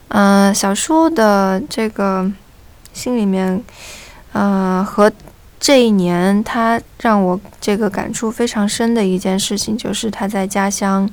[0.09, 2.31] 嗯、小树的这个
[2.93, 3.63] 信里面，
[4.33, 5.13] 嗯、和
[5.61, 11.09] 这一年他让我这个感触非常深的一件事情，就是他在家乡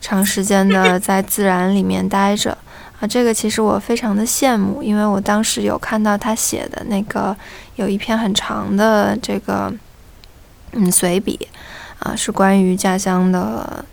[0.00, 2.56] 长时间的在自然里面待着。
[3.00, 7.34] 啊，这个其实我非常的羡慕，因为我当时有看到他写的那个
[7.76, 9.72] 有一篇很长的这个
[10.72, 11.48] 嗯随笔，
[12.00, 13.84] 啊，是关于家乡的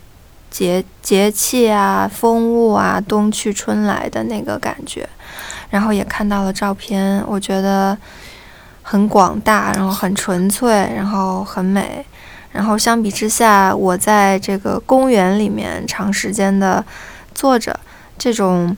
[0.50, 5.08] 节节气啊、风物啊、冬去春来的那个感觉，
[5.70, 7.96] 然后也看到了照片，我觉得
[8.88, 12.06] 很广大，然后很纯粹，然后很美。
[12.52, 16.82] 然后相比之下，我在这个公园里面长时间的
[17.34, 17.76] 坐着，
[18.16, 18.74] 这种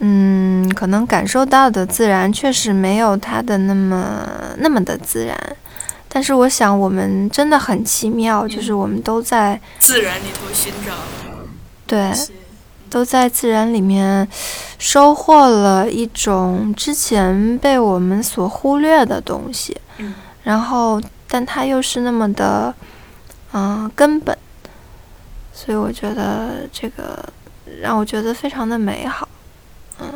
[0.00, 4.28] 嗯，可能感受到的自然确实没有它的那么
[4.58, 5.34] 那么的自然。
[6.06, 10.92] 但是我想，我们真的很奇妙，就是我们都在自然里头寻找
[11.86, 12.12] 对
[12.96, 14.26] 都在自然里面
[14.78, 22.74] 收获了一种之前被我们所忽略的东西，嗯然后但它又是那么的，
[23.52, 24.34] 嗯、根本，
[25.52, 27.22] 所以我觉得这个
[27.82, 29.28] 让我觉得非常的美好。
[30.00, 30.08] 嗯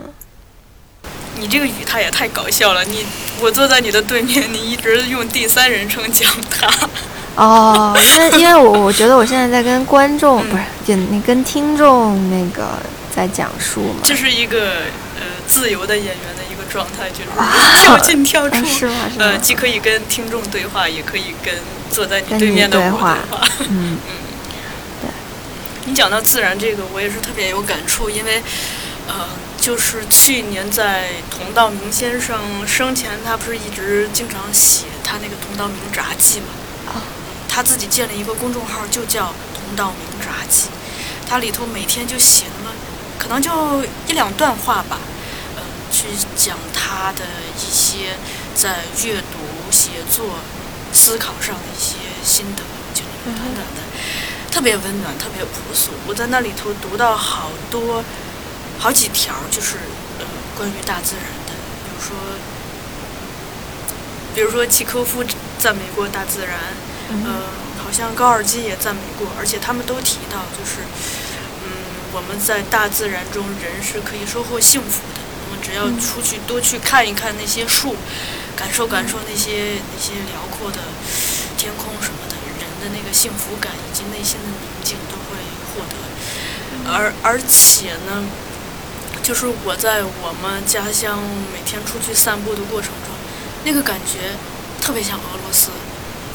[1.38, 2.82] 你这个语态也太搞笑了！
[2.84, 3.04] 你
[3.42, 6.66] 我坐在你的对面，你一直用第三人称讲他。
[7.36, 12.78] 哦，因为 因为我我觉得我现在在跟观众、不是就你跟听众那个
[13.14, 14.70] 在讲述嘛，这是一个
[15.16, 17.30] 呃自由的演员的一个状态，就是
[17.82, 18.94] 跳进跳出啊，是吗？
[19.12, 19.24] 是吗？
[19.24, 21.54] 呃，既可以跟听众对话，也可以跟
[21.90, 23.18] 坐在你对面的我对对话
[23.68, 23.98] 嗯。
[24.06, 24.16] 嗯
[25.86, 28.42] 你讲到自然这个，我也是特别有感触，因为，
[29.08, 29.26] 呃，
[29.58, 36.46] 就是去年在佟道明先生生前，他不是一直经常写他那个佟道明札记嘛？
[37.50, 40.68] 啊他自己建了一个公众号，就叫同道明札记，
[41.28, 42.70] 他里头每天就写那么
[43.18, 44.98] 可能就一两段话吧，
[45.56, 47.24] 呃，去讲他的
[47.58, 48.16] 一些
[48.54, 49.38] 在阅读、
[49.70, 50.36] 写作、
[50.92, 52.62] 思考上的一些心得，
[52.94, 53.82] 就那种短短的，
[54.52, 55.90] 特别温暖，特别朴素。
[56.06, 58.02] 我在那里头读到好多
[58.78, 59.76] 好几条，就是
[60.20, 60.24] 呃
[60.56, 61.52] 关于大自然的，
[61.84, 62.16] 比如说，
[64.36, 65.24] 比如说契科夫
[65.58, 66.58] 赞美过大自然，
[67.24, 70.86] 呃，好像高尔基也赞美过，而且他们都提到，就是，
[71.64, 71.70] 嗯，
[72.12, 75.20] 我们在大自然中，人是可以收获幸福的。
[75.50, 77.96] 我们只要出去多去看一看那些树，
[78.56, 80.78] 感受感受那些那些辽阔的
[81.58, 85.36] 天空什么的，人的那个幸福感以及内心的宁静都会
[85.74, 85.98] 获得。
[86.86, 88.22] 而而且呢，
[89.22, 91.18] 就是我在我们家乡
[91.52, 93.10] 每天出去散步的过程中，
[93.64, 94.38] 那个感觉
[94.80, 95.70] 特别像俄罗斯。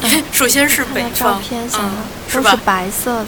[0.32, 1.40] 首先是北方，
[1.80, 1.92] 嗯，
[2.30, 2.58] 是吧？
[2.64, 3.28] 白色的，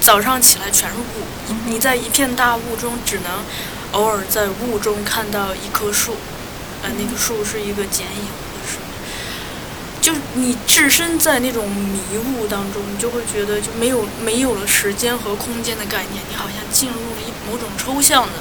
[0.00, 3.30] 早上起来全是雾，你在一片大雾中，只能
[3.92, 6.16] 偶尔在雾中看到一棵树，
[6.82, 8.86] 呃，那个树是一个剪影或者什么，
[10.00, 18.32] 就是你置身在那种迷雾当中，你就会觉得就没有没有了时间和空间的概念，你好像进入了一某种抽象的。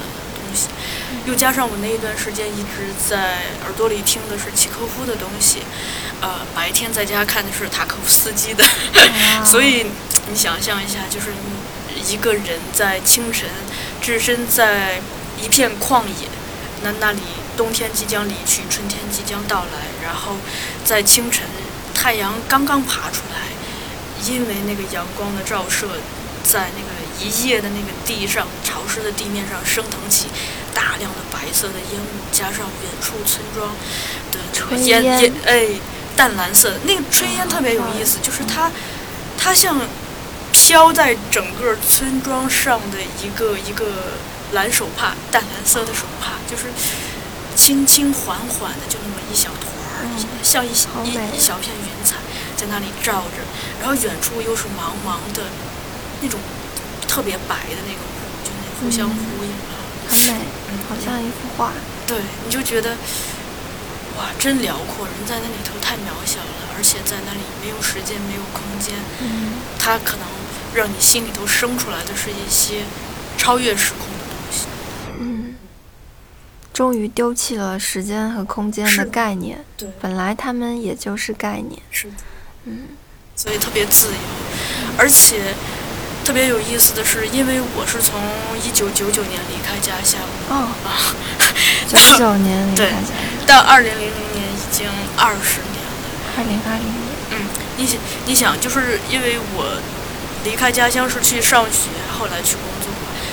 [1.25, 5.59] 又加上我那一段时间一直在耳朵里听的是契诃夫的东西，
[6.21, 8.63] 呃，白天在家看的是塔科夫斯基的，
[8.95, 9.85] 哇所以
[10.29, 11.27] 你想象一下，就是
[12.11, 13.49] 一个人在清晨
[14.01, 15.01] 置身在
[15.41, 16.27] 一片旷野，
[16.83, 17.19] 那那里
[17.57, 20.35] 冬天即将离去，春天即将到来，然后
[20.83, 21.45] 在清晨
[21.93, 25.87] 太阳刚刚爬出来，因为那个阳光的照射，
[26.43, 30.27] 在那个一夜的那个地上潮湿的地面上升腾起
[30.75, 33.73] 大量的白色的烟雾，加上远处村庄
[34.31, 35.67] 的炊烟哎
[36.15, 36.69] 淡蓝色。
[36.69, 38.69] 的那个炊烟特别有意思，就是它
[39.37, 39.79] 它像
[40.51, 44.19] 飘在整个村庄上的一个一个
[44.53, 46.65] 蓝手帕，淡蓝色的手帕，就是
[47.55, 50.27] 轻轻缓缓的，就那么一小团儿，嗯。
[50.43, 51.11] 像一好美。
[51.33, 52.17] 一一小片云彩
[52.55, 53.41] 在那里照着，
[53.81, 55.43] 然后远处又是茫茫的
[56.21, 56.39] 那种
[57.07, 59.49] 特别白的那个雾，就那互相嗯呼应
[60.95, 61.73] 好像一幅画。
[62.07, 62.91] 对，你就觉得
[64.17, 70.25] 哇，真辽阔，人在那里头太渺小了，而且在那里没有时间，没有空间，嗯，它可能
[70.73, 72.83] 让你心里头生出来的是一些
[73.37, 74.67] 超越时空的东西。
[75.19, 75.55] 嗯，
[76.71, 81.81] 终于丢弃了时间和空间的概念，对，本来他们也就是概念。
[81.91, 82.13] 是的，
[82.65, 82.87] 嗯，
[83.35, 84.13] 所以特别自由，
[84.97, 85.53] 而且
[86.25, 88.19] 特别有意思的是，因为我是从
[88.57, 90.19] 一九九九年离开家乡
[90.49, 91.13] 哦，啊，
[91.87, 93.13] 九九年离开家乡，
[93.45, 95.93] 到二零零零年已经二十年了。
[96.35, 97.05] 二零二零年。
[97.29, 97.45] 嗯，
[97.77, 99.77] 你想，你想，就是因为我
[100.43, 102.89] 离开家乡是去上学，后来去工作，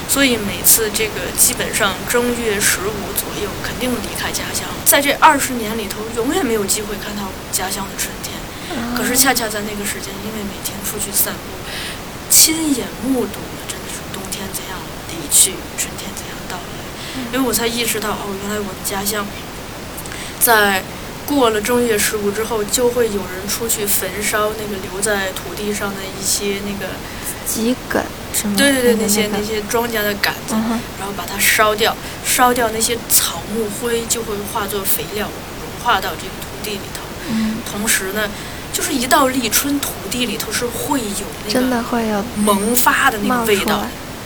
[0.07, 4.69] 所以每次这个基本上正月十五左右肯定离开家乡。
[4.85, 8.37] 在这二十年里头，永远没有机会看到家乡的春天。
[8.97, 11.41] 可是恰恰在那个时间，因为每天出去散步，
[12.33, 14.79] 亲眼目睹了真的是冬天怎样
[15.11, 19.27] 离去，春天怎样到来，因为我才意识到，哦，原来我的家乡
[20.41, 20.83] 在
[21.27, 26.95] 过了正月十五之后，就会有人出去焚烧那个留在土地上的一些那个，
[27.47, 28.03] 桔梗
[28.35, 28.55] 是吗？
[28.57, 35.29] 对对对，那些那些庄稼的杆子，嗯，然后把它烧掉，烧掉那些草木灰就会化作肥料，
[35.61, 37.03] 融化到这个土地里头。
[37.29, 38.29] 嗯，同时呢，
[38.73, 43.85] 就是一到立春，土地里头是会有那个真的个会有萌发的那个味道，。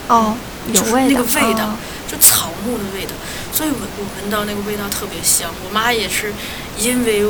[0.08, 0.36] 哦，
[0.68, 1.76] 有就是味道，那个味道哦
[2.06, 3.10] 就草木的味道，
[3.52, 5.50] 所以闻我闻到那个味道特别香。
[5.64, 6.32] 我妈也是
[6.78, 7.24] 因为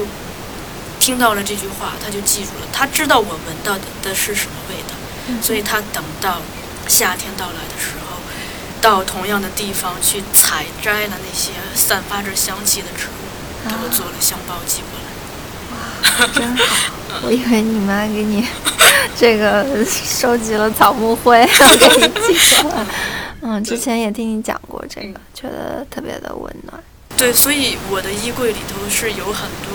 [1.01, 4.95] 听到了这句话，她就记住了，她知道我闻到的的是什么味道，
[5.29, 6.43] 嗯所以她等到
[6.87, 8.21] 夏天到来的时候，
[8.83, 14.95] 到同样的地方去采摘了那些散发着香气的植物，给我啊做了香包寄过来。
[16.34, 16.93] 真好。
[17.22, 18.47] 我以为你妈给你
[19.16, 21.47] 这个收集了草木灰，
[21.80, 22.03] 给你
[22.34, 22.87] 寄过来。
[23.43, 26.82] 嗯，之前也听你讲过这个，觉得特别的温暖。
[27.16, 29.72] 对，所以我的衣柜里头是有很多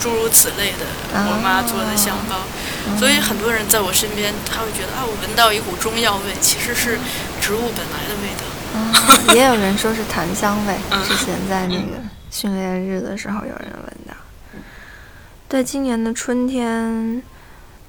[0.00, 2.36] 诸如此类的啊我妈做的香包，
[2.98, 6.98] 所以很多人在我身边，他会觉得啊，我闻到一股中药味，其实是
[7.40, 8.44] 植物本来的味道。
[8.76, 11.96] 啊，也有人说是檀香味， 嗯之前在那个
[12.30, 13.96] 训练日的时候有人闻
[15.48, 15.50] 到。
[15.50, 17.22] 对，今年的春天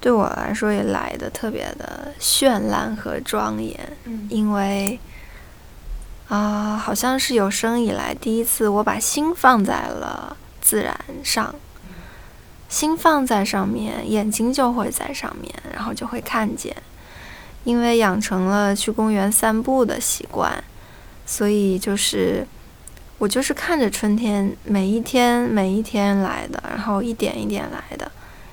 [0.00, 4.98] 对我来说也来的特别的绚烂和庄严，嗯因为
[6.28, 11.54] 啊、好像是有生以来第一次我把心放在了自然上，
[12.68, 16.74] 心放在上面，眼睛就会在上面，然后就会看见。
[17.64, 20.64] 因为养成了去公园散步的习惯，
[21.26, 22.46] 所以就是
[23.20, 28.10] 我就是看着春天每一天每一天来的，然后一点一点来的，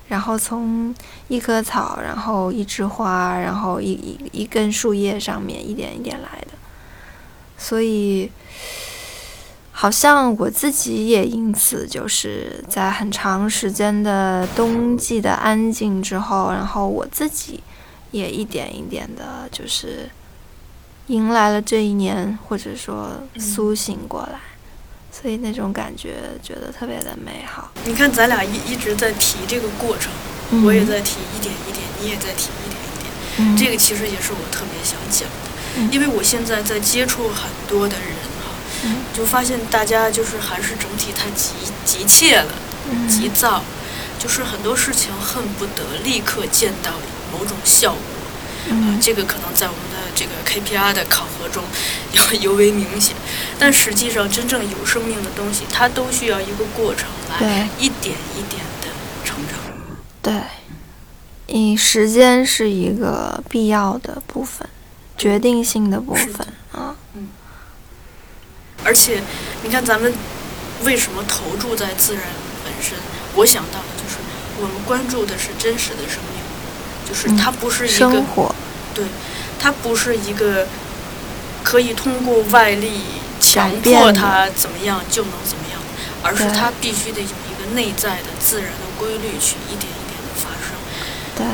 [0.09, 0.93] 然后从
[1.29, 6.51] 一棵草，然后一枝花，然后一一一根树叶上面一点一点来的，
[7.57, 8.29] 所以
[9.71, 17.63] 好像我自己也因此就是在很长时间的冬季的安静之后，然后我自己
[18.11, 20.09] 也一点一点的，就是
[21.07, 24.41] 迎来了这一年，或者说苏醒过来。
[25.19, 27.71] 所以那种感觉觉得特别的美好。
[27.85, 30.11] 你看，咱俩一一直在提这个过程，
[30.51, 33.11] 嗯我也在提一点一点，你也在提一点一点。
[33.39, 38.09] 嗯这个其实也是我特别想讲的，嗯因为我现在在接触很多的人
[38.43, 38.53] 哈，
[38.85, 41.53] 嗯就发现大家就是还是整体太急
[41.83, 42.53] 急切了，
[42.91, 43.63] 嗯急躁，
[44.19, 46.91] 就是很多事情恨不得立刻见到
[47.31, 48.01] 某种效果。
[48.69, 51.63] 啊，嗯这个可能在我们的这个 KPI 的考核中
[52.13, 53.15] 尤尤为明显，
[53.59, 58.87] 但实际上真正有生命的东西，它都需要一个过程来一点一点的
[59.23, 59.57] 成长。
[60.21, 60.33] 对，
[61.47, 64.67] 嗯时间是一个必要的部分，
[65.17, 66.95] 决定性的部分啊。
[68.83, 69.21] 而且，
[69.63, 70.13] 你看咱们
[70.83, 72.23] 为什么投注在自然
[72.63, 72.97] 本身？
[73.35, 74.15] 我想到的就是
[74.59, 78.53] 我们关注的是真实的生命，就是它不是一个生活，
[78.93, 79.03] 对，
[79.59, 80.67] 它不是一个
[81.63, 83.01] 可以通过外力
[83.39, 85.79] 强迫它怎么样就能怎么样，
[86.23, 90.75] 而是对它必须得有一个内在的自然的规律去一点一点的发生。
[91.35, 91.45] 对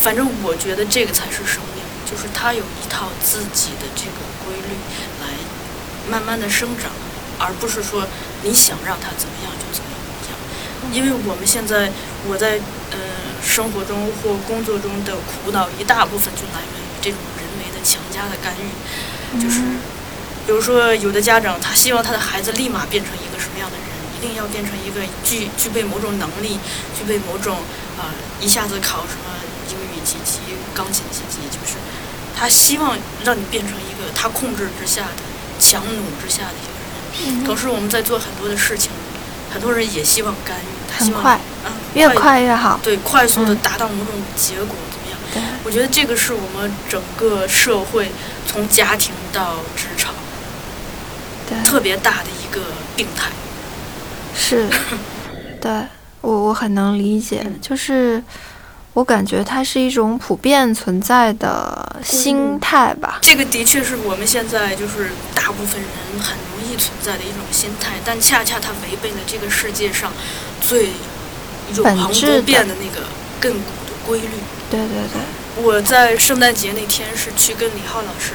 [0.00, 4.76] 反正我觉得这个才是生命，就是它有一套自己的这个规律
[5.20, 5.26] 来
[6.08, 6.90] 慢慢的生长，
[7.38, 8.06] 而不是说
[8.42, 9.98] 你想让它怎么样就怎么样。
[10.92, 11.90] 因为我们现在
[12.28, 12.60] 我在
[12.92, 12.98] 呃
[13.42, 19.60] 生活中或工作中的苦恼，一大部分就来源于这种人为的强加的干预，就是
[20.46, 23.86] 比如说有的家长他希望他的孩子立马变成一个什么样的人，
[24.16, 26.58] 一定要变成一个具具备某种能力，
[26.96, 27.56] 具备某种
[27.98, 29.34] 啊、一下子考什么
[29.70, 30.40] 英语几级、
[30.74, 31.76] 钢琴几级，就是
[32.38, 35.08] 他希望让你变成一个他控制之下的
[35.58, 37.44] 强弩之下的一个人。
[37.44, 38.92] 同时，我们在做很多的事情，
[39.52, 41.22] 很多人也希望干预，他希望
[41.66, 42.78] 嗯，越快越好。
[42.82, 44.76] 对快速的嗯达到某种结果？
[45.32, 45.42] 对。
[45.64, 48.10] 我觉得这个是我们整个社会
[48.46, 50.14] 从家庭到职场
[51.48, 52.60] 对，特别大的一个
[52.96, 53.30] 病态。
[54.34, 54.68] 是，
[55.60, 55.70] 对
[56.20, 58.22] 我我很能理解，就是
[58.94, 63.18] 我感觉它是一种普遍存在的心态吧。
[63.20, 65.90] 这个的确是我们现在就是大部分人
[66.22, 70.12] 很容易存在的一种心态，但恰恰它违背了这个世界上
[70.62, 70.90] 最
[71.74, 73.06] 永恒不变的那个
[73.40, 73.58] 亘古。
[73.58, 74.28] 的规律。
[74.70, 78.32] 对对对，我在圣诞节那天是去跟李浩老师，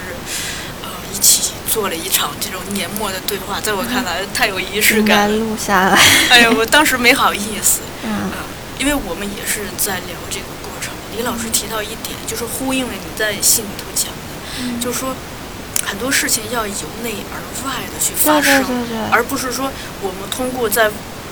[0.84, 5.36] 呃，一起做了一场这种年末的对话，在我看来太有仪式感了。
[5.36, 6.00] 录下来。
[6.30, 8.30] 哎呀，我当时没好意思，嗯
[8.80, 10.92] 因为我们也是在聊这个过程。
[11.16, 15.16] 李老师提到一点，就是呼应了你在信里头讲的，就是说
[15.86, 19.72] 很多事情要由内而外的去发生，对对，而不是说
[20.02, 20.90] 我们通过在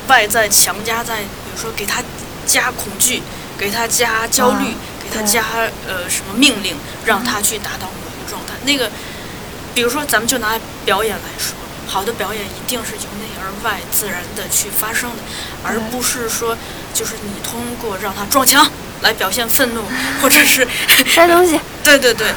[0.07, 2.01] 外在强加在，比如说给他
[2.45, 3.23] 加恐惧，
[3.61, 5.43] 给他加焦虑，啊给他加
[5.87, 8.53] 呃什么命令，让他去达到某一个状态。
[8.65, 8.89] 那个，
[9.75, 11.53] 比如说咱们就拿表演来说，
[11.87, 15.17] 好的表演一定是由内而外自然的去发生的，
[15.63, 16.57] 而不是说
[16.91, 18.67] 就是你通过让他撞墙
[19.01, 19.83] 来表现愤怒，
[20.23, 20.67] 或者是
[21.05, 21.59] 摔东西。
[21.85, 22.29] 对对对，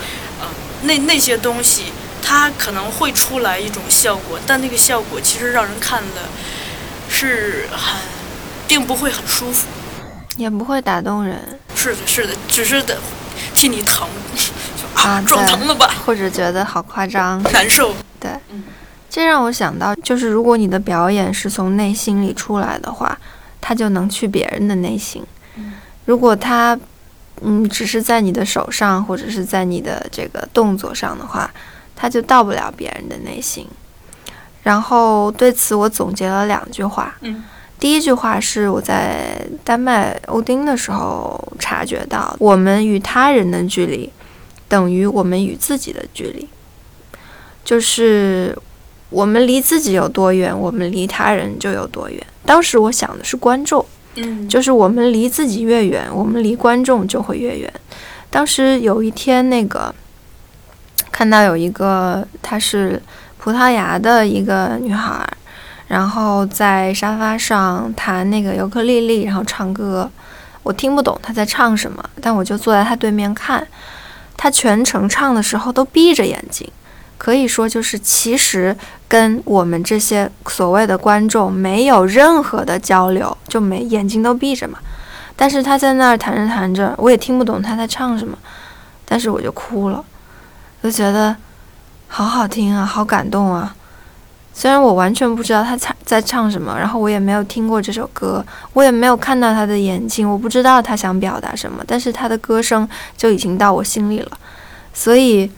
[0.42, 0.46] 呃，
[0.82, 1.84] 那那些东西
[2.22, 6.28] 它可能会出来一种效果，但那个效果其实让人看了
[7.08, 7.96] 是很，
[8.68, 9.68] 并不会很舒服。
[10.36, 11.38] 也不会打动人
[11.74, 12.98] 是的，是的，只是的
[13.54, 14.50] 替你疼，就
[15.00, 17.42] 啊，啊撞疼了吧，或者觉得好夸张。
[17.52, 17.94] 难受。
[18.18, 18.64] 对嗯，
[19.08, 23.16] 这让我想到，就是如果你的表演是从内心里出来的话，
[23.60, 25.22] 它就能去别人的内心。
[26.06, 26.78] 如果它，
[27.42, 31.50] 嗯，只是在你的手上或者是在你的这个动作上的话，
[31.94, 33.66] 它就到不了别人的内心。
[34.62, 37.14] 然后对此我总结了两句话。
[37.20, 37.44] 嗯
[37.78, 44.10] 第一句话是我在丹麦欧丁的时候察觉到，我们与他人的距离
[44.68, 46.48] 等于我们与自己的距离，
[47.62, 48.56] 就是
[49.10, 52.26] 我们离自己有多远，我们离他人就有多远。
[52.46, 53.84] 当时我想的是观众，
[54.16, 57.72] 嗯就是我们离自己越远，我们离观众就会越远。
[58.30, 59.94] 当时有一天，那个
[61.12, 63.00] 看到有一个她是
[63.38, 65.28] 葡萄牙的一个女孩儿，
[65.88, 70.10] 然后在沙发上弹那个尤克里里，然后唱歌。
[70.62, 73.66] 我听不懂他在唱什么，但我就坐在他对面看。
[74.36, 76.66] 他全程唱的时候都闭着眼睛，
[77.18, 78.76] 可以说就是其实
[79.06, 84.78] 跟我们这些所谓的观众没有任何的交流，就没眼睛都闭着嘛。
[85.36, 88.36] 但是他在那儿弹着弹着，我也听不懂他在唱什么，
[89.04, 90.02] 但是我就哭了，
[90.82, 91.36] 就觉得
[92.08, 93.74] 好好听啊，好感动啊。
[94.56, 104.38] 虽然我完全不知道他唱在唱什么，然后我也没有听过这首歌，我也没有看到他的眼睛，我不知道他想表达什么，但是他的歌声就已经到我心里了，
[104.92, 105.50] 所以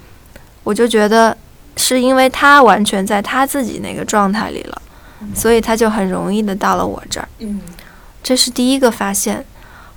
[0.65, 1.37] 我就觉得
[1.77, 4.83] 是因为他完全在他自己那个状态里了，
[5.35, 7.29] 所以他就很容易的到了我这儿。
[7.41, 7.61] 嗯
[8.23, 9.45] 这是第一个发现。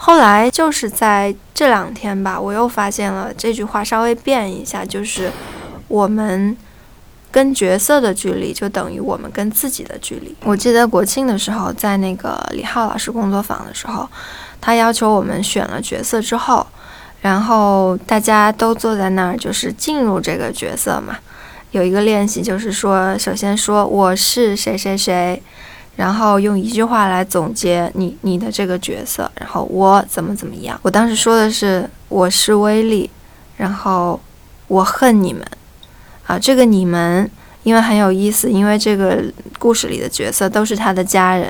[0.02, 5.32] 后来就是在这两天吧，我又发现了这句话稍微变一下，就是
[5.88, 6.56] 我们
[7.32, 10.36] 跟角色的距离就等于我们跟自己的距离。
[10.44, 14.08] 我记得国庆的时候，在那个李浩老师工作坊的时候，
[14.60, 16.66] 他要求我们选了角色之后，
[17.22, 21.18] 然后大家都坐在那儿，就是进入这个角色嘛。
[21.72, 25.42] 有一个练习就是说，首先说我是谁谁谁。
[25.96, 30.80] 然后用一句话来总结你你的这个角色，然后我怎么怎么样。
[30.82, 33.10] 我当时说的是我是威力，
[33.58, 34.18] 然后
[34.70, 35.46] 我恨你们，
[36.30, 37.28] 啊，这个你们
[37.64, 39.24] 因为很有意思，因为这个
[39.58, 41.50] 故事里的角色都是他的家人。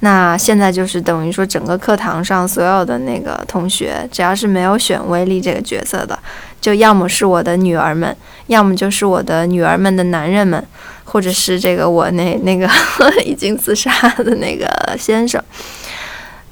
[0.00, 6.18] 那现在就是等于说，整个课堂上所有的那个同学，只要是没有选威力这个角色的，
[6.60, 8.16] 就要么是我的女儿们，
[8.48, 10.66] 要么就是我的女儿们的男人们。
[11.04, 12.66] 或者是这个我那那个
[13.26, 14.66] 已经自杀的那个
[14.98, 15.42] 先生，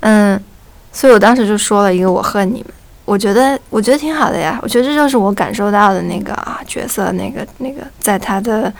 [0.01, 0.39] 嗯，
[0.93, 2.67] 所以我当时就说了一个我恨你们，
[3.11, 8.73] 我觉得我觉得挺好的呀，我觉得这就是我感受到的那个啊角色那个那个在他的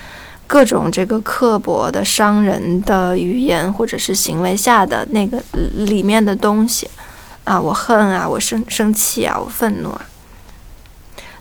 [0.47, 5.43] 各种这个刻薄的伤人的语言或者是行为下的那个
[5.75, 6.89] 里面的东西
[7.43, 10.07] 啊，我恨啊，我生生气啊，我愤怒啊，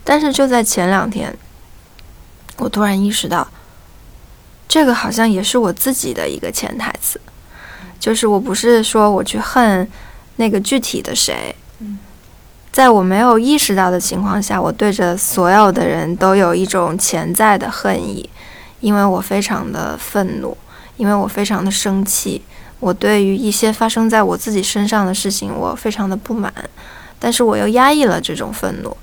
[0.02, 1.32] 但是就在前两天，
[2.56, 3.46] 我突然意识到。
[4.66, 7.20] 这个好像也是我自己的一个潜台词，
[8.00, 9.88] 就是我不是说我去恨
[10.36, 11.54] 那个具体的谁，
[12.72, 18.28] 在我没有意识到的情况下，我对着所有的人都有一种潜在的恨意，
[18.80, 20.56] 因为我非常的愤怒，
[20.96, 22.42] 因为我非常的生气，
[22.78, 26.52] 我对于一些发生在我自己身上的事情，我非常的不满，
[27.18, 28.96] 但是我又压抑了这种愤怒。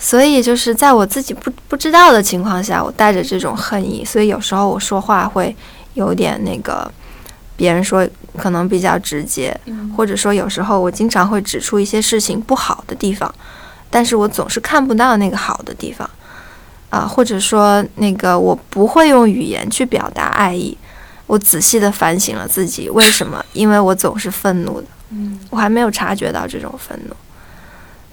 [0.00, 5.54] 所以就是在我自己不不知道的情况下，我带着这种恨意，所以有时候我说话会
[5.94, 6.90] 有点那个，
[7.58, 9.54] 别人说可能比较直接，
[9.96, 13.34] 或者说有时候我经常会指出一些事情不好的地方，
[13.90, 16.08] 但是我总是看不到那个好的地方，
[16.88, 20.78] 啊，或者说那个我不会用语言去表达爱意，
[21.26, 24.86] 我仔细的反省了自己为什么，因为我总是愤怒的，
[25.50, 27.16] 我还没有察觉到这种愤怒。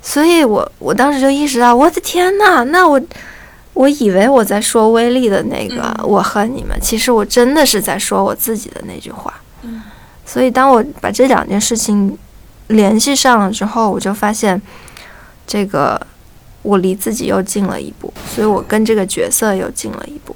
[0.01, 2.99] 所以我我当时就意识到，我的天呐，那我
[3.75, 9.31] 我以为我在说威力的那个“我恨你们”，其实我真的是在说我自己的那句话。
[10.25, 12.17] 所以当我把这两件事情
[12.67, 14.59] 联系上了之后，我就发现，
[15.45, 16.01] 这个
[16.63, 20.35] 我离自己又近了一步，所以我跟这个角色又近了一步，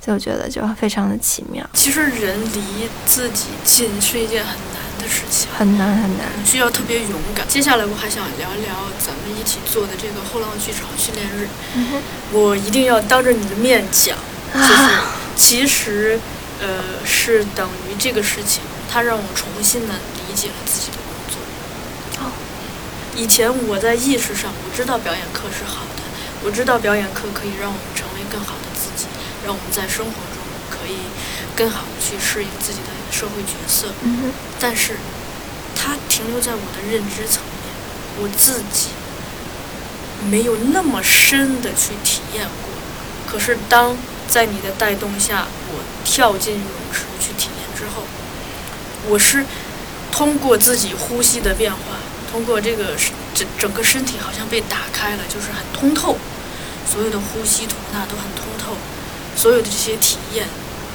[0.00, 1.64] 所以我觉得就非常的奇妙。
[1.74, 4.87] 其实人离自己近是一件很难。
[4.98, 7.46] 的事情很难很难，需要特别勇敢。
[7.48, 11.48] 接下来我还想聊一聊咱们一起做的这个后浪剧场训练日。
[11.74, 14.16] 嗯、我一定要当着你的面讲，
[14.52, 14.90] 就是
[15.36, 16.18] 其实，
[16.60, 16.66] 呃，
[17.06, 22.24] 是等于这个事情，它让我重新的理解了自己的工作。
[22.24, 22.32] 哦，
[23.16, 26.02] 以前我在意识上我知道表演课是好的，
[26.44, 29.06] 我知道表演课可以让我们成为更好的自己，
[29.46, 30.38] 让我们在生活中
[30.68, 30.98] 可以
[31.56, 32.97] 更好的去适应自己的。
[33.10, 33.88] 社会角色，
[34.60, 34.96] 但是
[35.76, 37.74] 它停留在我的认知层面，
[38.20, 38.88] 我自己
[40.30, 42.70] 没有那么深的去体验过。
[43.30, 43.96] 可是当
[44.28, 48.02] 在你的带动下，我跳进泳池去体验之后，
[49.08, 49.44] 我是
[50.10, 51.78] 通过自己呼吸的变化，
[52.30, 52.96] 通过这个
[53.34, 56.16] 整整个身体好像被打开了，就是很通透，
[56.90, 58.76] 所有的呼吸吐纳都很通透，
[59.36, 60.46] 所有的这些体验，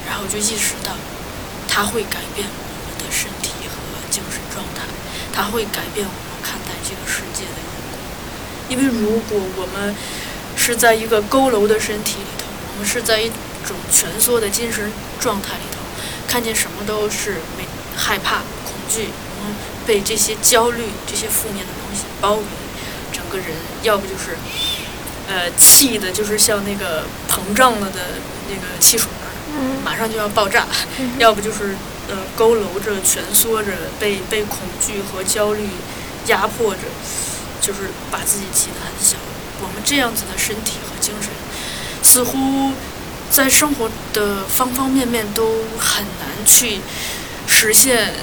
[0.08, 0.92] 然后就意识到。
[1.74, 3.74] 它会改变我们的身体和
[4.12, 4.86] 精神状态，
[5.34, 7.98] 它会改变我们看待这个世界的眼光。
[8.70, 9.96] 因为如果我们
[10.56, 12.46] 是在一个佝偻的身体里头，
[12.76, 13.28] 我们是在一
[13.66, 15.80] 种蜷缩的精神状态里头，
[16.28, 17.66] 看见什么都是没
[17.98, 19.10] 害怕、恐惧，
[19.40, 19.56] 我们
[19.88, 22.44] 被这些焦虑、这些负面的东西包围，
[23.12, 23.48] 整个人
[23.82, 24.38] 要不就是
[25.28, 29.10] 呃气的，就是像那个膨胀了的那个汽水。
[29.84, 30.66] 马上就要爆炸，
[31.18, 31.76] 要不就是
[32.08, 35.68] 呃佝偻着、蜷缩着，被被恐惧和焦虑
[36.28, 36.82] 压迫着，
[37.62, 39.18] 就是把自己挤得很小。
[39.62, 41.30] 我们这样子的身体和精神，
[42.02, 42.72] 似乎
[43.30, 46.80] 在生活的方方面面都很难去
[47.48, 48.14] 实现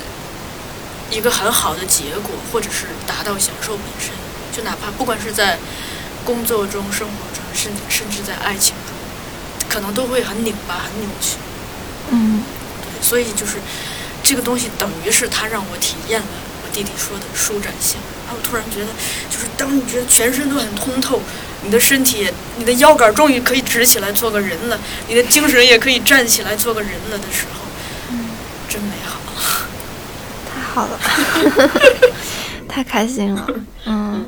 [1.10, 4.10] 一个很好的结果，或者是达到享受本身。
[4.52, 5.58] 就哪怕不管是在
[6.24, 8.89] 工作中、生活中，甚甚至在爱情中，
[9.70, 11.36] 可能都会很拧巴、很扭曲。
[12.10, 12.42] 嗯
[12.82, 13.56] 对，所以就是
[14.22, 16.26] 这个东西，等于是他让我体验了
[16.62, 17.98] 我弟弟说的舒展性。
[18.26, 18.88] 然后我突然觉得，
[19.30, 21.22] 就是当你觉得全身都很通透，
[21.62, 27.64] 你的身体也，你的腰杆终于可以直起来做个人了，你的精神也可以站起来做个人了的时候，
[28.10, 28.28] 嗯
[28.68, 29.18] 真美好。
[30.52, 31.00] 太好了，
[32.68, 33.46] 太开心了。
[33.86, 34.24] 嗯，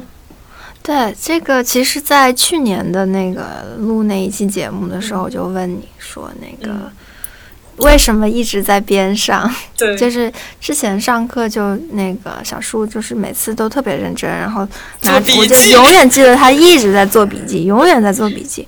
[0.82, 6.90] 对，这个其实，在去年的那个录那一期节目的时候，我就问你说，那个、
[7.76, 9.48] 为什么一直在边上？
[9.78, 14.66] 对就是之前上课就那个小树，就是每次都特别认真，然后
[15.02, 18.66] 拿做笔我就记永远记得他一直在做笔记，永远在做笔记。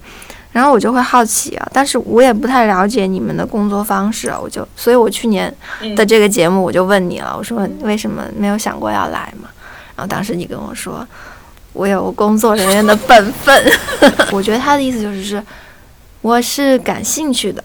[0.53, 5.53] 然后我就会好奇啊，但是我也不太了解你们的工作方式啊，我就，所以我去年
[5.97, 9.49] 的这个节目我就问你了，我说为什么没有想过要来嘛？
[9.97, 11.05] 然后当时你跟我说，
[11.75, 13.70] 我有工作人员的本分。
[14.33, 15.45] 我觉得他的意思就是是，
[16.22, 17.62] 我是感兴趣的，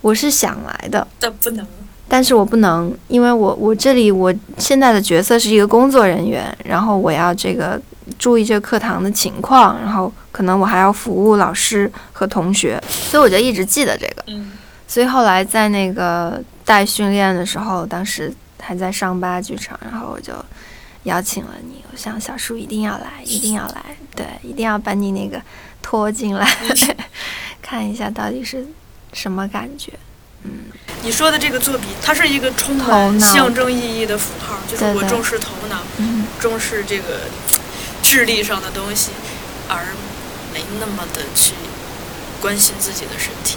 [0.00, 1.66] 我是想来的，但不能。
[2.10, 7.78] 但是我不能，因为我我这里我现在的角色是一个工作人员，然后我要这个
[8.18, 14.24] 注意这个课堂的情况，然后可能我还要服务老师和同学，所以我就一直记得这个。
[14.28, 14.52] 嗯
[14.90, 20.32] 所以后来在那个带训练的时候，当时还在上八剧场，然后我就
[21.04, 25.40] 邀请了你，我想小叔一定要来，一定要来，对，一定要把你那个
[25.80, 26.46] 拖进来，
[27.62, 28.66] 看一下到底是
[29.12, 29.92] 什么感觉。
[30.42, 30.64] 嗯。
[31.02, 33.26] 你说的这个作笔，它是一个充头满脑。
[33.26, 36.24] 象征意义的符号，就是我重视头脑，嗯。
[36.40, 37.20] 重视这个
[38.02, 39.12] 智力上的东西，
[39.68, 39.94] 而
[40.52, 41.54] 没那么的去
[42.40, 43.56] 关心自己的身体。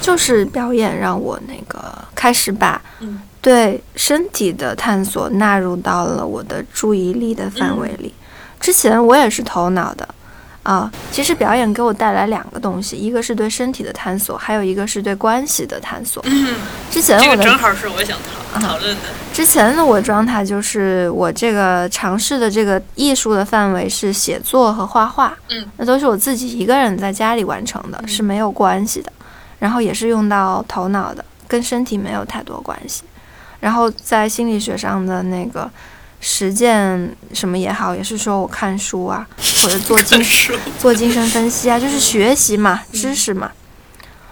[0.00, 8.12] 就是表演让我那个开始把嗯对身体的探索纳入到了我的注意力的范围里。
[8.60, 10.06] 之前我也是头脑的
[10.64, 16.22] 啊，其实表演给我带来两个东西，一个是对身体的探索，还有一个是对关系的探索。
[16.26, 16.56] 嗯，
[16.90, 19.02] 之前我的这个正好是我想讨啊讨论的。
[19.32, 29.10] 之前的我状态就是我这个尝试的这个艺术的范围是写作和画画，嗯，那都是我自己一个人在家里完成的，是没有关系的，
[29.60, 33.04] 然后也是用到头脑的，跟身体没有太多关系。
[33.60, 35.70] 然后在心理学上的那个
[36.20, 39.26] 实践什么也好，也是说我看书啊，
[39.62, 40.22] 或者做精
[40.78, 43.52] 做精神分析啊，就是学习嘛，知识嘛。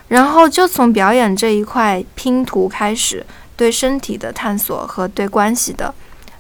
[0.08, 5.92] 然后就从表演这一块拼图开始，对身体的探索和对关系的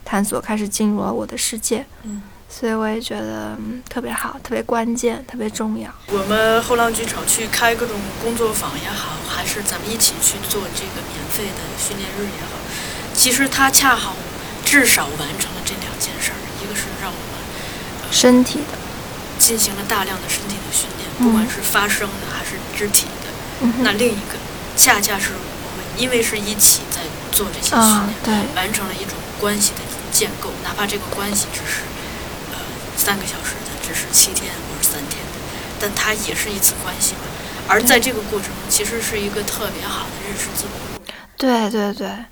[0.04, 1.84] 探索开始进入了我的世界。
[2.04, 5.90] 嗯，所以我也觉得、嗯、特别好，特别关键，特别重要。
[6.12, 12.54] 我们后浪剧场去开各种工作坊也好，还是咱们一起去做这个免费的训练日也好，
[13.16, 14.14] 其实它恰好
[14.64, 18.78] 至少完成了这两件事儿，一个是让我们身体的，
[19.38, 23.32] 进行了大量的身体的训练，嗯不管是发声的还是肢体的。
[23.62, 24.36] 嗯那另一个
[24.76, 27.00] 恰恰是我们因为是一起在
[27.32, 29.80] 做这些训啊练，，对，完成了一种关系的
[30.12, 31.80] 建构，哪怕这个关系只是
[32.52, 32.58] 呃
[32.96, 35.40] 三个小时的，只是七天或者三天的，
[35.80, 37.20] 但它也是一次关系嘛。
[37.68, 41.00] 而在这个过程中，其实是一个特别好的认识自我。
[41.36, 42.26] 对对对，哎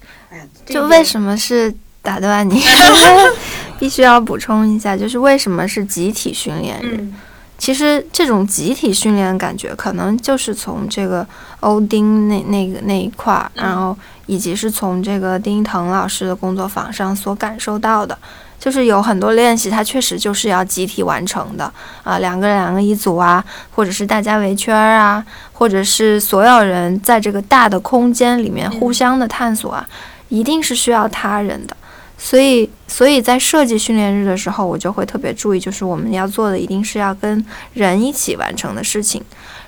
[0.67, 2.63] 就为什么是打断你？
[3.79, 6.97] 必须要补充一下，就是为什么是集体训练日？
[6.99, 7.15] 嗯
[7.57, 11.27] 其实这种集体训练的感觉，可能就是从这个
[11.61, 18.19] 欧丁那那个那一块儿，嗯然后以及是从这个丁一腾老师的工作坊上所感受到的。
[18.59, 21.71] 就是有很多练习，它确实就是要集体完成的
[22.03, 29.87] 啊，两个人两个一组啊，或者是大家围圈儿啊，或者是所有人在这个大的空间里面互相的探索啊，
[30.29, 31.77] 一定是需要他人的。
[32.17, 39.23] 所以，所以在设计训练日的时候，我就会特别注意，就是我们要做的一定是要跟人一起完成的事情。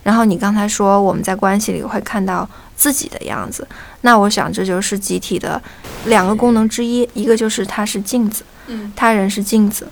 [0.05, 3.67] 然后你刚才说我们在关系里会看到自己的样子，
[4.03, 5.61] 那我想这就是集体的
[6.05, 9.89] 两个功能之一，一个就是它是镜子，嗯他人是镜子，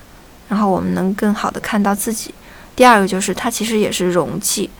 [0.48, 2.32] 然后我们能更好的看到自己。
[2.76, 4.70] 第二个就是它其实也是容器，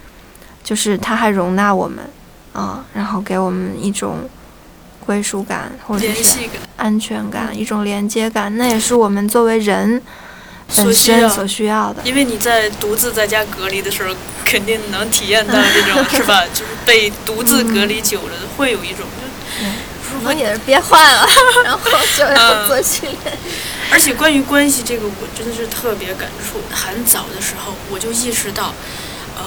[0.63, 2.09] 就是它还容纳我们
[2.53, 4.19] 啊、然后给我们一种
[5.05, 6.39] 归属感或者是
[6.77, 10.03] 安全感，一种连接感，那也是我们作为人
[10.69, 12.03] 所需要本身所需要的。
[12.05, 16.43] 因为你在独自在家隔离的时候，肯定能体验到这种 是吧？
[16.53, 19.07] 就是被独自隔离久了，会有一种
[20.11, 21.27] 就可能也是憋坏了，
[21.65, 21.81] 然后
[22.17, 23.37] 就要做训练。
[23.93, 26.59] 而且关于关系这个，我真的是特别感触。
[26.75, 28.75] 很早的时候我就意识到，
[29.37, 29.45] 呃，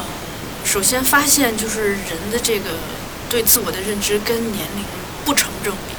[0.63, 2.69] 首先发现就是人的这个
[3.29, 4.83] 对自我的认知跟年龄
[5.27, 5.93] 不成正比，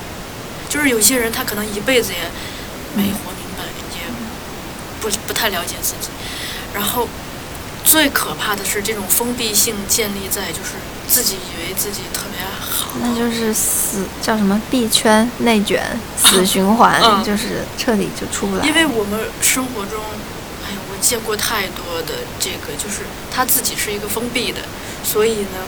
[0.70, 2.18] 就是有些人他可能一辈子也
[2.96, 3.62] 没活明白，
[3.92, 4.00] 也
[5.02, 6.08] 不不太了解自己，
[6.72, 7.06] 然后
[7.84, 10.76] 最可怕的是这种封闭性建立在就是
[11.06, 14.58] 自己以为自己特别好，那就是死叫什么？
[14.70, 15.84] 闭圈内卷
[16.16, 17.22] 死循环，嗯。
[17.22, 18.66] 就是彻底就出不来。
[18.66, 20.00] 因为我们生活中，
[20.64, 24.62] 哎呀，我见过太多的这个，就是他自己是一个封闭的，
[25.04, 25.58] 所以呢，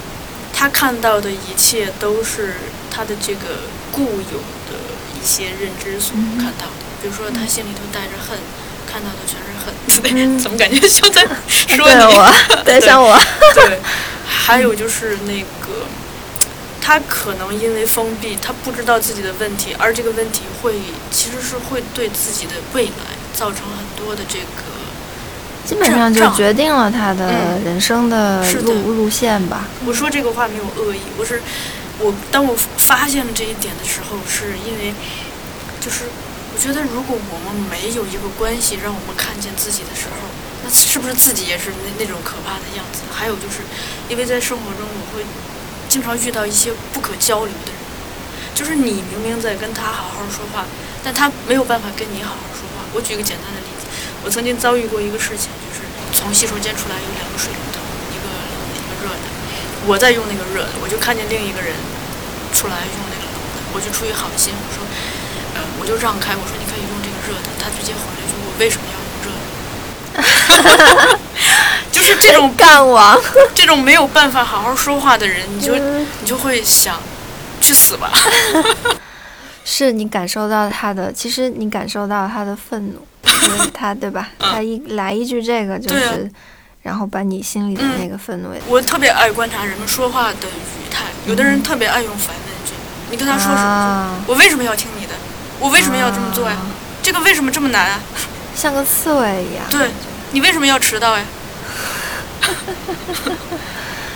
[0.60, 2.56] 他看到的一切都是
[2.90, 4.38] 他的这个固有
[4.68, 4.76] 的
[5.18, 6.84] 一些认知所嗯看到的。
[7.00, 8.38] 比如说，他心里头带着恨，
[8.86, 9.72] 看到的全是恨。
[10.14, 12.04] 嗯 怎么感觉像在说对你？
[12.14, 13.18] 我，对像我，
[13.54, 13.80] 对，
[14.28, 15.86] 还有就是那个，
[16.78, 20.74] 他可能因为封闭，他不知道自己的问题，而这个问题会
[21.10, 24.69] 其实是会对自己的未来造成很多的这个。
[25.70, 29.68] 基本上就决定了他的嗯人生的是的路路线吧。
[29.86, 31.40] 我说这个话没有恶意，我是
[32.00, 34.92] 我当我发现了这一点的时候，是因为
[35.80, 36.10] 就是
[36.52, 40.26] 我觉得如果我们没有一个关系让我们看见自己的时候，
[40.64, 43.06] 那是不是自己也是那那种可怕的样子？
[43.14, 43.62] 还有就是
[44.08, 45.22] 因为在生活中我会
[45.88, 47.78] 经常遇到一些不可交流的人，
[48.56, 50.66] 就是你明明在跟他好好说话，
[51.04, 52.82] 但他没有办法跟你好好说话。
[52.92, 53.79] 我举个简单的例子，
[54.24, 55.80] 我曾经遭遇过一个事情，就是
[56.12, 57.80] 从洗手间出来有两个水龙头，
[58.12, 59.24] 一个冷的，一个热的。
[59.86, 61.72] 我在用那个热的，我就看见另一个人
[62.52, 64.84] 出来用那个冷的，我就出于好心，我说，
[65.56, 69.32] 呃，我就让开，我说你可以用这个热的，他直接回来说我为什么要用热
[71.08, 71.18] 的？
[71.90, 73.18] 就是这种干王，
[73.54, 77.00] 这种没有办法好好说话的人，你就嗯你就会想，
[77.60, 78.12] 去死吧。
[79.64, 83.06] 是你感受到他的，其实你感受到他的愤怒，
[83.72, 84.28] 他对吧？
[84.38, 86.30] 他一来一句这个就是，
[86.82, 92.72] 然后把你心里的嗯那个愤怒我特别爱观察人们说话的语态，有的人特别爱用反问句，
[93.10, 93.60] 你跟他说什么？
[93.60, 95.12] 啊，我为什么要听你的？
[95.58, 96.56] 我为什么要这么做呀？
[96.56, 96.66] 啊
[97.02, 98.00] 这个为什么这么难啊？
[98.54, 99.64] 像个刺猬一样。
[99.70, 99.88] 对
[100.32, 101.24] 你为什么要迟到呀？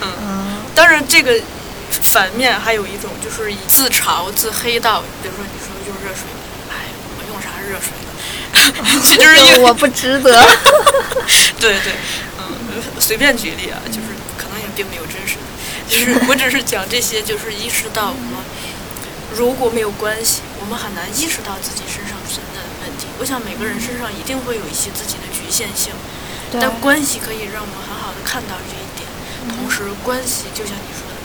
[0.02, 1.40] 嗯，当然，这个
[2.02, 6.24] 反面还有一种就是以自嘲、自黑到，比如说你说用热水，
[6.70, 6.74] 哎，
[7.18, 7.88] 我用啥热水
[8.54, 9.00] 呢？
[9.02, 10.46] 其实因为我不值得。
[11.60, 11.92] 对对，
[12.38, 15.48] 嗯，随便举例啊，就是可能也并没有真实的，
[15.88, 18.38] 就是我只是讲这些，就是意识到我们
[19.34, 23.06] 如果没有关系，我们很难意识到自己身上存在的问题。
[23.18, 25.92] 我想每个人身上一定会有一些自己的局限性，
[26.52, 29.08] 但关系可以让我们很好的看到这一点。
[29.56, 31.16] 同时，关系就像你说的，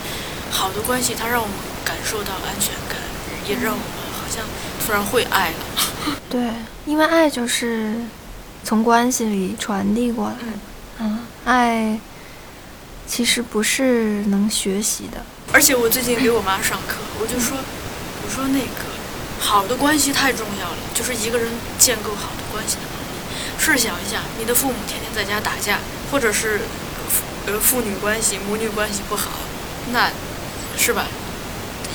[0.52, 2.98] 好的关系它让我们感受到安全感，
[3.48, 4.44] 也让我们好像
[4.86, 5.56] 突然会爱了。
[6.30, 6.52] 对，
[6.86, 7.94] 因为爱就是
[8.64, 10.60] 从关系里传递过来的。
[11.00, 12.00] 嗯，爱
[13.08, 15.24] 其实不是能学习的。
[15.52, 18.86] 而且我最近给我妈上课，我就说，我说那个
[19.40, 23.58] 好的关系太重要了，就是一个人建构好的关系的能力。
[23.58, 25.80] 试想一下，你的父母天天在家打架，
[26.12, 26.62] 或者是
[27.48, 29.30] 呃父女关系、母女关系不好，
[29.92, 30.12] 那
[30.78, 31.08] 是吧？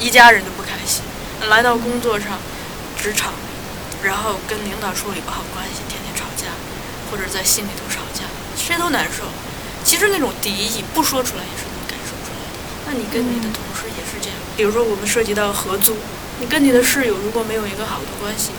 [0.00, 1.02] 一家人都不开心。
[1.48, 2.38] 来到工作上，
[3.04, 3.34] 职场，
[4.02, 6.48] 然后跟领导处理不好关系，天天吵架，
[7.10, 8.24] 或者在心里头吵架，
[8.56, 9.24] 谁都难受。
[9.84, 12.56] 其实那种敌意不说出来也是能感受出来的。
[12.88, 15.98] 那你跟你的同事也是这样，比如说我们涉及到合租，
[16.40, 18.52] 你跟你的室友如果没有一个好的关系，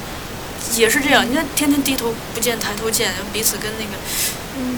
[0.79, 1.27] 也是这样。
[1.27, 3.97] 你看天天低头不见抬头见，彼此跟那个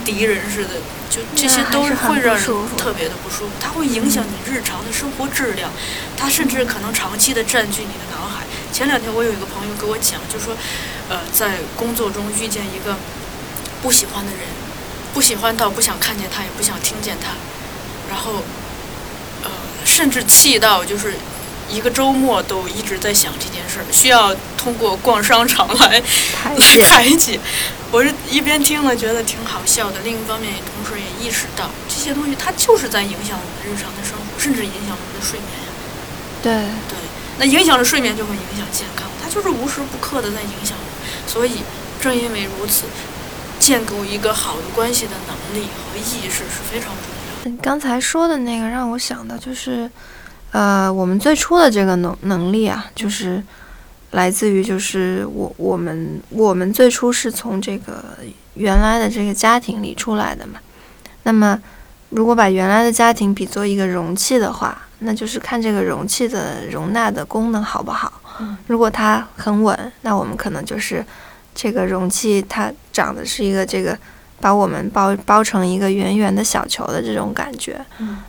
[0.05, 2.45] 敌人似的，就这些都是会让人
[2.77, 3.51] 特别的不舒服。
[3.59, 5.69] 它会影响你日常的生活质量，
[6.15, 8.36] 它甚至可能长期的占据你的脑海。
[8.77, 10.55] 前两天我有一个朋友给我讲，就说，
[11.09, 12.95] 呃，在工作中遇见一个
[13.81, 14.41] 不喜欢的人，
[15.15, 17.31] 不喜欢到不想看见他，也不想听见他，
[18.07, 18.43] 然后，
[19.43, 19.49] 呃，
[19.83, 21.15] 甚至气到就是
[21.71, 26.03] 一个周末都一直在想这件事儿，需要通过逛商场来来
[26.35, 27.39] 排解排解。
[27.89, 35.73] 我是一边听了觉得挺好笑的，另一方面也同时也意识到这些东西它就是在影响我们日常的生活，甚至影响我们的睡眠呀。
[36.43, 36.53] 对，
[36.87, 37.06] 对，
[37.39, 41.29] 那影响了睡眠就会影响健康，它就是无时不刻的在影响我。
[41.29, 41.61] 所以
[42.01, 42.85] 正因为如此，
[43.59, 47.03] 建构一个好的关系的能力和意识是非常重
[47.37, 47.49] 要的。
[47.49, 49.89] 你刚才说的那个让我想到就是，
[50.51, 53.43] 呃，我们最初的这个能能力啊，就是
[54.11, 58.03] 来自于就是我我们我们最初是从这个
[58.55, 60.59] 原来的这个家庭里出来的嘛。
[61.23, 61.61] 那么，
[62.09, 68.11] 如果把原来的家庭比作一个容器的话，那就是看这个容器的容纳的功能好不好。
[68.67, 71.03] 如果它很稳，那我们可能就是
[71.55, 73.97] 这个容器它长的是一个这个
[74.39, 77.83] 把我们包包成一个圆圆的小球的这种感觉。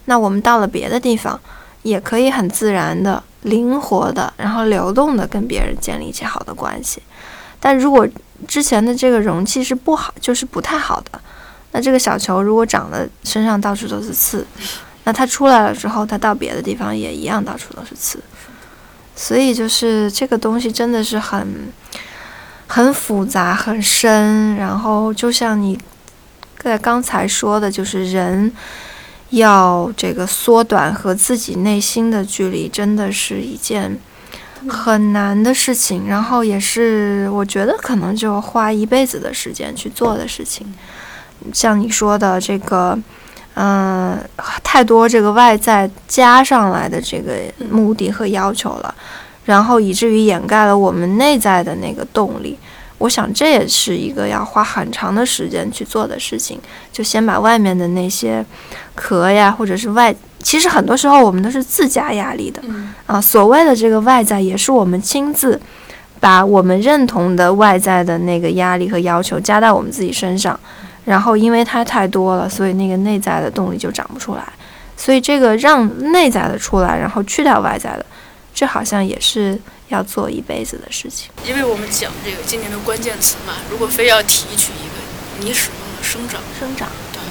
[0.07, 1.39] 那我们到了别的地方，
[1.83, 7.03] 也可以很自然的、灵活的，然后流动的跟别人建立起好的关系。
[7.61, 8.09] 但如果
[8.47, 11.21] 之前的这个容器是不好，就是不太好的，
[11.73, 14.47] 那这个小球如果长得身上到处都是刺，
[15.09, 18.23] 那它出来了之后，它到别的地方也一样到处都是刺。
[19.17, 21.73] 所以就是这个东西真的是很
[22.67, 25.81] 很复杂、很深，然后就像你
[26.59, 28.53] 在刚才说的，就是人
[29.31, 33.99] 要这个缩短和自己内心的距离，真的是一件
[34.69, 40.75] 很难的事情，然后也是我觉得可能就花一辈子的时间去做的事情。
[41.55, 42.99] 像你说的这个，
[43.61, 44.17] 嗯、
[44.63, 47.33] 太多这个外在加上来的这个
[47.69, 48.95] 目的和要求了，
[49.47, 52.57] 然后以至于掩盖了我们内在的那个动力。
[52.99, 56.61] 我想这也是一个要花很长的时间去做的事情，
[56.93, 58.45] 就先把外面的那些
[58.95, 62.63] 壳呀，或者是外，其实很多时候我们都是自加压力的。
[63.07, 65.61] 啊，所谓的这个外在，也是我们亲自
[66.19, 70.59] 把我们认同的外在的那个压力和要求加到我们自己身上，
[71.09, 74.43] 然后因为它太多了，所以那个内在的动力就长不出来。
[74.95, 78.05] 所以这个让内在的出来，然后去掉外在的，
[78.53, 81.31] 这好像也是要做一辈子的事情。
[81.47, 85.01] 因为我们讲这个今年的关键词嘛，如果非要提取一个
[85.41, 87.23] 你使用的生长，生长、对，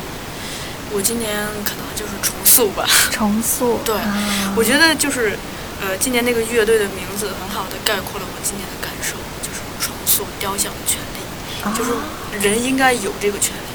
[0.96, 1.30] 我今年
[1.64, 2.88] 可能就是重塑吧。
[3.12, 5.38] 重塑， 对啊我觉得就是，
[5.82, 11.92] 呃，今年那个乐队的名字很好的概括了我今年的感受，就是重塑雕像的权利，就是
[12.40, 13.67] 人应该有这个权利，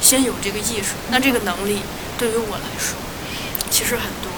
[0.00, 0.94] 先有这个意识。
[1.10, 1.82] 那这个能力
[2.18, 2.96] 对于我来说，
[3.70, 4.30] 其实很多，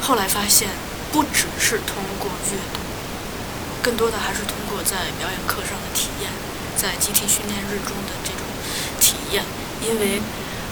[0.00, 0.68] 后来发现
[1.12, 2.80] 不只是通过阅读，
[3.82, 6.30] 更多的还是通过在表演课上的体验，
[6.76, 8.42] 在集体训练日中的这种
[9.00, 9.44] 体验，
[9.82, 10.20] 因为。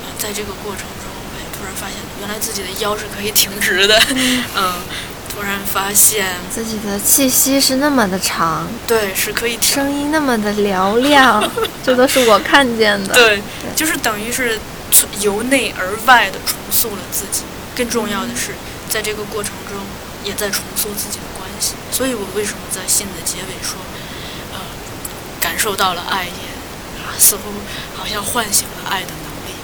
[0.03, 1.05] 呃，在这个过程中，
[1.37, 4.01] 哎，突然发现原来自己的腰是可以挺直的，
[4.57, 4.81] 嗯，
[5.33, 11.43] 突然发现，自己的气息是那么的长，对，是可以挺，声音那么的嘹亮，
[11.85, 13.15] 这都是我看见的。
[13.15, 13.41] 对，
[13.75, 14.59] 就是等于是
[14.91, 17.45] 从由内而外的重塑了自己。
[17.77, 18.53] 更重要的是，
[18.91, 19.79] 在这个过程中，
[20.25, 21.75] 也在重塑自己的关系。
[21.91, 23.79] 所以我为什么在信的结尾说，
[24.53, 24.59] 呃，
[25.41, 26.45] 感受到了爱也
[27.01, 27.43] 啊，似乎
[27.97, 29.55] 好像唤醒了爱的能力，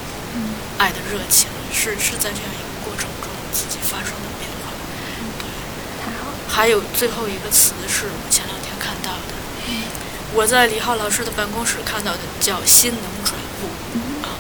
[0.79, 4.15] 爱的热情，是是在这样一个过程中自己发生
[6.49, 9.35] 还有最后一个词是我前两天看到的，
[10.35, 14.39] 我在李浩老师的办公室看到的，叫心能转物啊。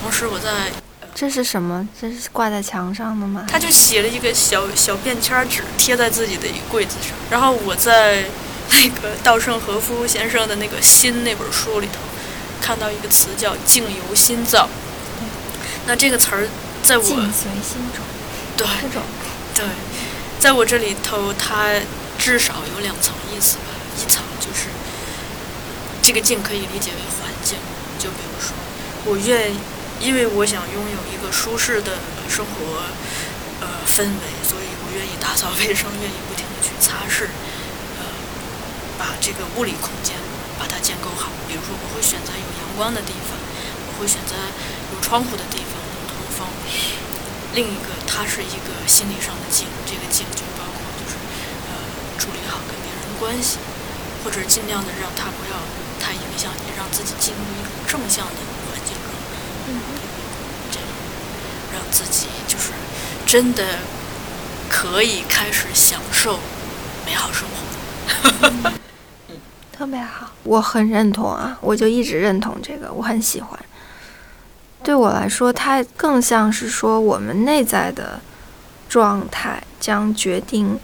[0.00, 0.70] 同时我在
[1.14, 1.88] 这是什么？
[2.00, 3.44] 这是挂在墙上的吗？
[3.48, 8.24] 他就写了一个小小便签纸贴在自己的一个柜子上，然后我在
[8.68, 11.98] 那个稻盛和夫先生的那个《心》那本书里头
[12.60, 14.68] 看到一个词叫“境由心造”，
[15.86, 16.48] 那这个词儿
[16.82, 18.04] 在我境随心转，
[18.56, 19.02] 对这种。
[19.54, 19.64] 对，
[20.46, 21.74] 在我这里头，它
[22.16, 23.74] 至少有两层意思吧。
[23.98, 24.70] 一层就是
[26.00, 27.58] 这个境可以理解为环境，
[27.98, 28.54] 就比如说，
[29.10, 29.50] 我愿，
[29.98, 31.98] 因为我想拥有一个舒适的
[32.30, 32.86] 生活
[33.58, 37.26] 呃氛围，所以我愿意打扫卫生，愿意不停的去擦拭，
[37.98, 38.06] 呃，
[39.00, 40.14] 把这个物理空间
[40.60, 41.26] 把它建构好。
[41.48, 43.34] 比如说，我会选择有阳光的地方，
[43.90, 44.38] 我会选择
[44.94, 46.46] 有窗户的地方能通风。
[47.56, 51.16] 另一个，它是一个心理上的境，这个境就包括就是
[51.66, 51.72] 呃
[52.18, 53.56] 处理好跟别人的关系，
[54.22, 55.56] 或者尽量的让他不要
[55.98, 58.34] 太影响你，让自己进入一种正向的
[58.68, 59.08] 环境中，
[59.68, 59.80] 嗯，
[60.70, 60.86] 这样
[61.72, 62.72] 让自己就是
[63.24, 63.64] 真的
[64.68, 66.38] 可以开始享受
[67.06, 68.70] 美好生活。
[69.72, 73.58] 特别好，我很认同啊，我就一直认同这个，我很喜欢。
[74.86, 78.20] 对我来说，它更像是说我们内在的
[78.88, 80.78] 状态将决定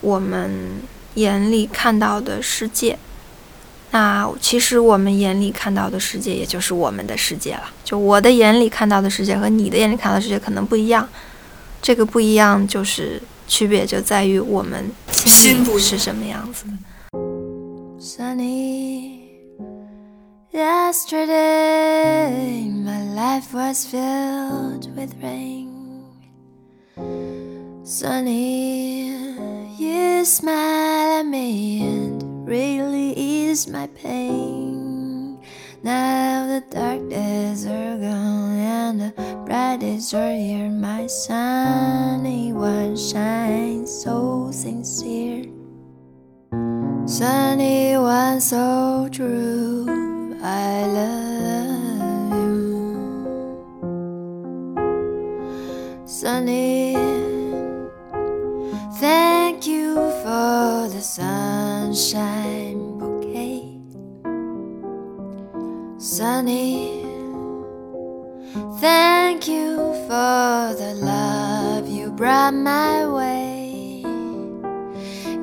[0.00, 0.80] 我们
[1.14, 2.96] 眼里看到的世界。
[3.90, 7.64] 那其实我们眼里看到的世界，也就是我们的世界了。
[7.82, 11.08] 就我的眼里看到的世界和你的眼里看到的世界可能不一样，
[11.82, 16.72] 这个不一样就是区别就在于我们心里是什么样子的。
[18.00, 19.17] Sunny.
[20.50, 22.40] Yesterday,
[22.70, 26.06] my life was filled with rain.
[27.84, 29.10] Sunny,
[29.76, 35.38] you smile at me and really ease my pain.
[35.82, 39.12] Now the dark days are gone and the
[39.44, 40.70] bright days are here.
[40.70, 45.44] My sunny one shines so sincere.
[47.04, 50.07] Sunny one so true.
[50.48, 52.56] I love you,
[56.06, 56.94] Sunny.
[58.98, 63.78] Thank you for the sunshine bouquet,
[65.98, 67.04] Sunny.
[68.80, 69.76] Thank you
[70.08, 74.02] for the love you brought my way.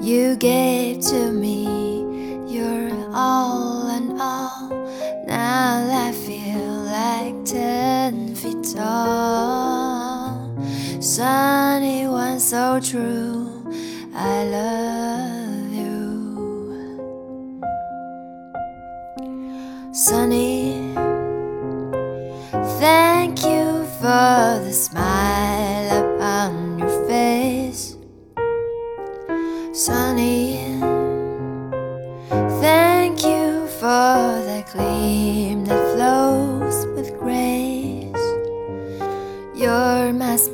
[0.01, 1.67] You gave to me
[2.51, 3.74] your all.
[5.45, 10.41] Now I feel like ten feet tall.
[10.99, 13.61] Sunny one so true.
[14.15, 16.01] I love you.
[19.93, 20.91] Sunny,
[22.81, 25.14] thank you for the smile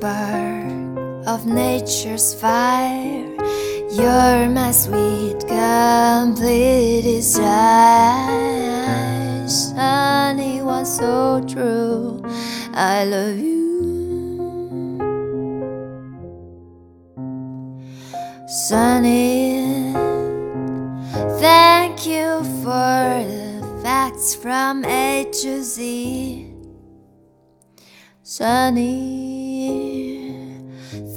[0.02, 3.24] Spark of nature's fire.
[3.92, 7.48] You're my sweet, complete desire.
[9.48, 12.20] Sunny one so true.
[12.74, 13.60] I love you.
[18.48, 19.94] Sunny,
[21.40, 23.24] thank you for
[23.62, 26.51] the facts from A to Z.
[28.32, 29.68] Sunny,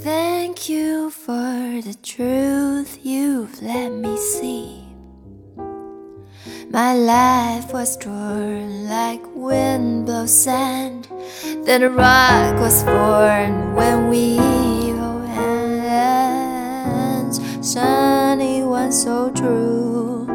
[0.03, 4.83] thank you for the truth you've let me see.
[6.71, 11.07] My life was torn like wind blows sand.
[11.65, 15.25] Then a rock was formed when we held
[16.19, 17.39] hands.
[17.61, 20.27] Sunny one so true.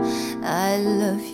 [0.41, 1.28] I love